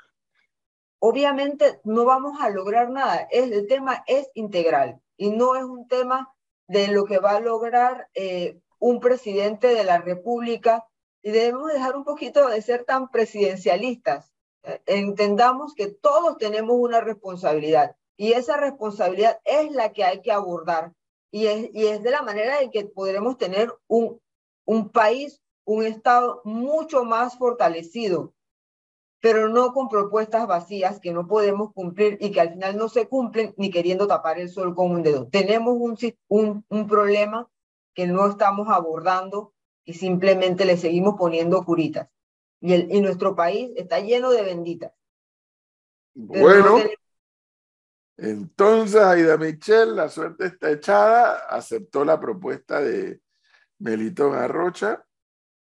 obviamente 0.98 1.80
no 1.84 2.06
vamos 2.06 2.40
a 2.40 2.48
lograr 2.48 2.88
nada. 2.88 3.28
el 3.30 3.66
tema 3.66 4.02
es 4.06 4.30
integral 4.32 5.00
y 5.18 5.30
no 5.30 5.54
es 5.54 5.64
un 5.64 5.86
tema 5.86 6.34
de 6.66 6.88
lo 6.88 7.04
que 7.04 7.18
va 7.18 7.32
a 7.32 7.40
lograr 7.40 8.08
eh, 8.14 8.58
un 8.78 9.00
presidente 9.00 9.68
de 9.68 9.84
la 9.84 9.98
República 9.98 10.86
y 11.20 11.30
debemos 11.30 11.70
dejar 11.70 11.94
un 11.94 12.04
poquito 12.04 12.48
de 12.48 12.62
ser 12.62 12.84
tan 12.84 13.10
presidencialistas. 13.10 14.32
Eh, 14.62 14.80
entendamos 14.86 15.74
que 15.74 15.88
todos 15.88 16.38
tenemos 16.38 16.76
una 16.78 17.02
responsabilidad 17.02 17.96
y 18.16 18.32
esa 18.32 18.56
responsabilidad 18.56 19.38
es 19.44 19.72
la 19.72 19.92
que 19.92 20.04
hay 20.04 20.20
que 20.20 20.32
abordar. 20.32 20.92
Y 21.30 21.46
es, 21.46 21.70
y 21.72 21.86
es 21.86 22.02
de 22.02 22.10
la 22.10 22.22
manera 22.22 22.60
en 22.60 22.70
que 22.70 22.84
podremos 22.84 23.38
tener 23.38 23.72
un, 23.86 24.20
un 24.66 24.90
país, 24.90 25.40
un 25.64 25.84
Estado 25.84 26.42
mucho 26.44 27.04
más 27.04 27.38
fortalecido, 27.38 28.34
pero 29.20 29.48
no 29.48 29.72
con 29.72 29.88
propuestas 29.88 30.46
vacías 30.46 31.00
que 31.00 31.12
no 31.12 31.26
podemos 31.26 31.72
cumplir 31.72 32.18
y 32.20 32.32
que 32.32 32.40
al 32.40 32.50
final 32.50 32.76
no 32.76 32.88
se 32.88 33.08
cumplen 33.08 33.54
ni 33.56 33.70
queriendo 33.70 34.06
tapar 34.06 34.38
el 34.40 34.50
sol 34.50 34.74
con 34.74 34.90
un 34.90 35.02
dedo. 35.02 35.28
Tenemos 35.28 35.76
un, 35.78 35.96
un, 36.28 36.64
un 36.68 36.86
problema 36.86 37.48
que 37.94 38.06
no 38.06 38.26
estamos 38.26 38.68
abordando 38.68 39.54
y 39.84 39.94
simplemente 39.94 40.64
le 40.64 40.76
seguimos 40.76 41.14
poniendo 41.16 41.64
curitas. 41.64 42.08
Y, 42.60 42.74
el, 42.74 42.92
y 42.92 43.00
nuestro 43.00 43.34
país 43.34 43.70
está 43.76 44.00
lleno 44.00 44.30
de 44.30 44.42
benditas. 44.42 44.92
Bueno, 46.14 46.78
entonces, 48.22 49.02
Aida 49.02 49.36
Michel, 49.36 49.96
la 49.96 50.08
suerte 50.08 50.46
está 50.46 50.70
echada, 50.70 51.38
aceptó 51.48 52.04
la 52.04 52.20
propuesta 52.20 52.80
de 52.80 53.20
Melitón 53.80 54.36
Arrocha 54.36 55.04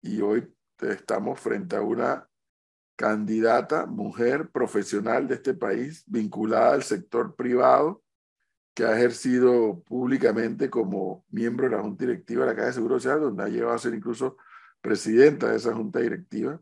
y 0.01 0.21
hoy 0.21 0.47
estamos 0.79 1.41
frente 1.41 1.75
a 1.75 1.81
una 1.81 2.25
candidata, 2.95 3.85
mujer 3.85 4.49
profesional 4.49 5.27
de 5.27 5.35
este 5.35 5.55
país, 5.55 6.05
vinculada 6.07 6.71
al 6.71 6.83
sector 6.83 7.35
privado, 7.35 8.01
que 8.73 8.85
ha 8.85 8.95
ejercido 8.95 9.83
públicamente 9.83 10.69
como 10.69 11.25
miembro 11.29 11.69
de 11.69 11.75
la 11.75 11.81
Junta 11.81 12.05
Directiva 12.05 12.45
de 12.45 12.51
la 12.51 12.55
Caja 12.55 12.67
de 12.67 12.73
Seguro 12.75 12.97
Social, 12.97 13.19
donde 13.19 13.43
ha 13.43 13.49
llegado 13.49 13.73
a 13.73 13.77
ser 13.77 13.93
incluso 13.93 14.37
presidenta 14.79 15.49
de 15.49 15.57
esa 15.57 15.75
Junta 15.75 15.99
Directiva 15.99 16.61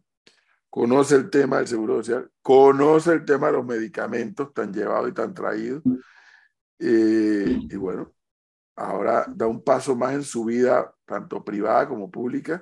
conoce 0.75 1.15
el 1.15 1.29
tema 1.29 1.59
del 1.59 1.69
seguro 1.69 1.95
social, 2.03 2.29
conoce 2.41 3.13
el 3.13 3.23
tema 3.23 3.47
de 3.47 3.53
los 3.53 3.65
medicamentos 3.65 4.53
tan 4.53 4.73
llevados 4.73 5.09
y 5.09 5.13
tan 5.13 5.33
traídos. 5.33 5.81
Eh, 6.77 7.59
y 7.61 7.75
bueno, 7.77 8.11
ahora 8.75 9.25
da 9.29 9.47
un 9.47 9.63
paso 9.63 9.95
más 9.95 10.13
en 10.15 10.23
su 10.23 10.43
vida, 10.43 10.93
tanto 11.05 11.45
privada 11.45 11.87
como 11.87 12.11
pública, 12.11 12.61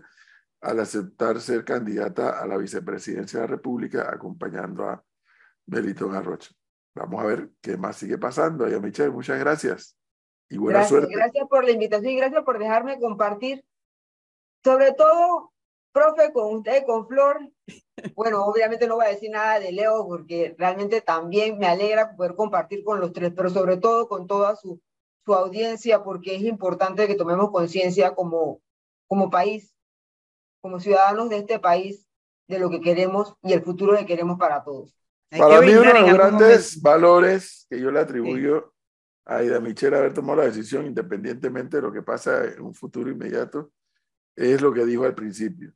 al 0.62 0.80
aceptar 0.80 1.42
ser 1.42 1.66
candidata 1.66 2.40
a 2.40 2.46
la 2.46 2.58
vicepresidencia 2.58 3.40
de 3.40 3.48
la 3.48 3.52
República, 3.52 4.08
acompañando 4.14 4.88
a 4.88 5.04
Melitón 5.66 6.14
Arrocha. 6.14 6.52
Vamos 6.94 7.20
a 7.20 7.26
ver 7.26 7.50
qué 7.62 7.78
más 7.78 7.96
sigue 7.96 8.20
pasando. 8.20 8.64
Aya 8.64 8.80
Michelle, 8.80 9.10
muchas 9.10 9.40
gracias 9.40 9.98
y 10.50 10.58
buena 10.58 10.82
gracias, 10.82 11.00
suerte. 11.00 11.16
Gracias 11.16 11.48
por 11.50 11.64
la 11.64 11.72
invitación 11.72 12.12
y 12.12 12.18
gracias 12.18 12.44
por 12.44 12.60
dejarme 12.60 13.00
compartir, 13.00 13.66
sobre 14.64 14.92
todo 14.92 15.52
profe, 15.92 16.32
con 16.32 16.58
usted, 16.58 16.84
con 16.86 17.08
Flor. 17.08 17.50
Bueno, 18.16 18.46
obviamente 18.46 18.88
no 18.88 18.96
voy 18.96 19.06
a 19.06 19.10
decir 19.10 19.30
nada 19.32 19.60
de 19.60 19.72
Leo 19.72 20.06
porque 20.08 20.56
realmente 20.58 21.02
también 21.02 21.58
me 21.58 21.68
alegra 21.68 22.16
poder 22.16 22.36
compartir 22.36 22.84
con 22.84 23.00
los 23.00 23.14
tres, 23.14 23.32
pero 23.36 23.50
sobre 23.50 23.78
todo 23.78 24.08
con 24.08 24.28
toda 24.28 24.56
su, 24.56 24.82
su 25.26 25.34
audiencia 25.34 26.04
porque 26.04 26.36
es 26.36 26.44
importante 26.44 27.08
que 27.08 27.16
tomemos 27.16 27.52
conciencia 27.52 28.14
como, 28.14 28.62
como 29.08 29.30
país, 29.30 29.74
como 30.62 30.80
ciudadanos 30.80 31.30
de 31.30 31.38
este 31.38 31.60
país, 31.60 32.08
de 32.48 32.60
lo 32.60 32.70
que 32.70 32.82
queremos 32.82 33.36
y 33.42 33.54
el 33.54 33.64
futuro 33.64 33.98
que 33.98 34.06
queremos 34.06 34.38
para 34.38 34.64
todos. 34.64 34.96
Para 35.30 35.62
mí 35.62 35.74
uno 35.74 35.94
de 35.94 36.02
los 36.02 36.14
grandes 36.14 36.82
valores 36.82 37.66
que 37.70 37.80
yo 37.80 37.90
le 37.90 38.00
atribuyo 38.00 38.74
a 39.26 39.38
Aida 39.38 39.60
Michelle 39.60 39.98
haber 39.98 40.14
tomado 40.14 40.40
la 40.40 40.46
decisión 40.46 40.86
independientemente 40.86 41.78
de 41.78 41.84
lo 41.84 41.92
que 41.92 42.02
pasa 42.02 42.46
en 42.46 42.62
un 42.62 42.74
futuro 42.74 43.10
inmediato, 43.10 43.72
es 44.36 44.62
lo 44.62 44.74
que 44.74 44.86
dijo 44.86 45.06
al 45.06 45.16
principio 45.16 45.74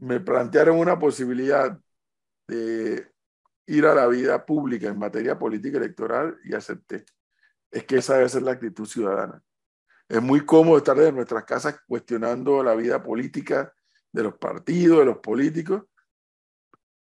me 0.00 0.20
plantearon 0.20 0.78
una 0.78 0.98
posibilidad 0.98 1.78
de 2.46 3.10
ir 3.66 3.86
a 3.86 3.94
la 3.94 4.06
vida 4.06 4.44
pública 4.44 4.88
en 4.88 4.98
materia 4.98 5.38
política 5.38 5.78
electoral 5.78 6.38
y 6.44 6.54
acepté. 6.54 7.04
Es 7.70 7.84
que 7.84 7.98
esa 7.98 8.14
debe 8.14 8.28
ser 8.28 8.42
la 8.42 8.52
actitud 8.52 8.86
ciudadana. 8.86 9.42
Es 10.08 10.22
muy 10.22 10.44
cómodo 10.46 10.78
estar 10.78 10.98
en 10.98 11.14
nuestras 11.14 11.44
casas 11.44 11.80
cuestionando 11.86 12.62
la 12.62 12.74
vida 12.74 13.02
política 13.02 13.72
de 14.10 14.22
los 14.22 14.38
partidos, 14.38 15.00
de 15.00 15.04
los 15.04 15.18
políticos. 15.18 15.84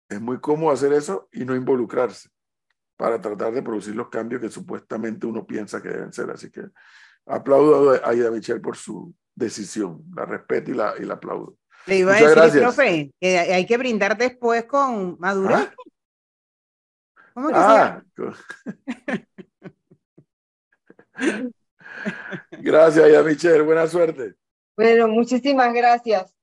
Es 0.08 0.20
muy 0.20 0.38
cómodo 0.40 0.70
hacer 0.70 0.92
eso 0.92 1.28
y 1.32 1.44
no 1.44 1.56
involucrarse 1.56 2.28
para 2.96 3.20
tratar 3.20 3.52
de 3.52 3.62
producir 3.62 3.96
los 3.96 4.08
cambios 4.08 4.40
que 4.40 4.48
supuestamente 4.48 5.26
uno 5.26 5.44
piensa 5.44 5.82
que 5.82 5.88
deben 5.88 6.12
ser. 6.12 6.30
Así 6.30 6.50
que 6.50 6.62
aplaudo 7.26 7.90
a 7.90 8.08
Aida 8.08 8.30
Michel 8.30 8.60
por 8.60 8.76
su 8.76 9.12
decisión, 9.34 10.04
la 10.14 10.24
respeto 10.24 10.70
y 10.70 10.74
la, 10.74 10.94
y 10.96 11.04
la 11.04 11.14
aplaudo. 11.14 11.56
Le 11.86 11.96
iba 11.98 12.12
Muchas 12.12 12.36
a 12.36 12.42
decir, 12.44 12.60
gracias. 12.60 12.62
profe, 12.62 13.12
que 13.20 13.38
hay 13.38 13.66
que 13.66 13.76
brindar 13.76 14.16
después 14.16 14.64
con 14.64 15.18
maduro. 15.18 15.54
¿Ah? 15.56 15.74
¿Cómo 17.34 17.48
que? 17.48 17.54
Ah, 17.56 18.02
gracias, 22.60 23.10
ya 23.10 23.22
Michelle, 23.22 23.62
buena 23.62 23.86
suerte. 23.86 24.34
Bueno, 24.76 25.08
muchísimas 25.08 25.72
gracias. 25.72 26.34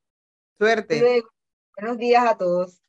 Suerte. 0.57 0.99
Luego, 0.99 1.29
buenos 1.77 1.97
días 1.97 2.25
a 2.25 2.37
todos. 2.37 2.81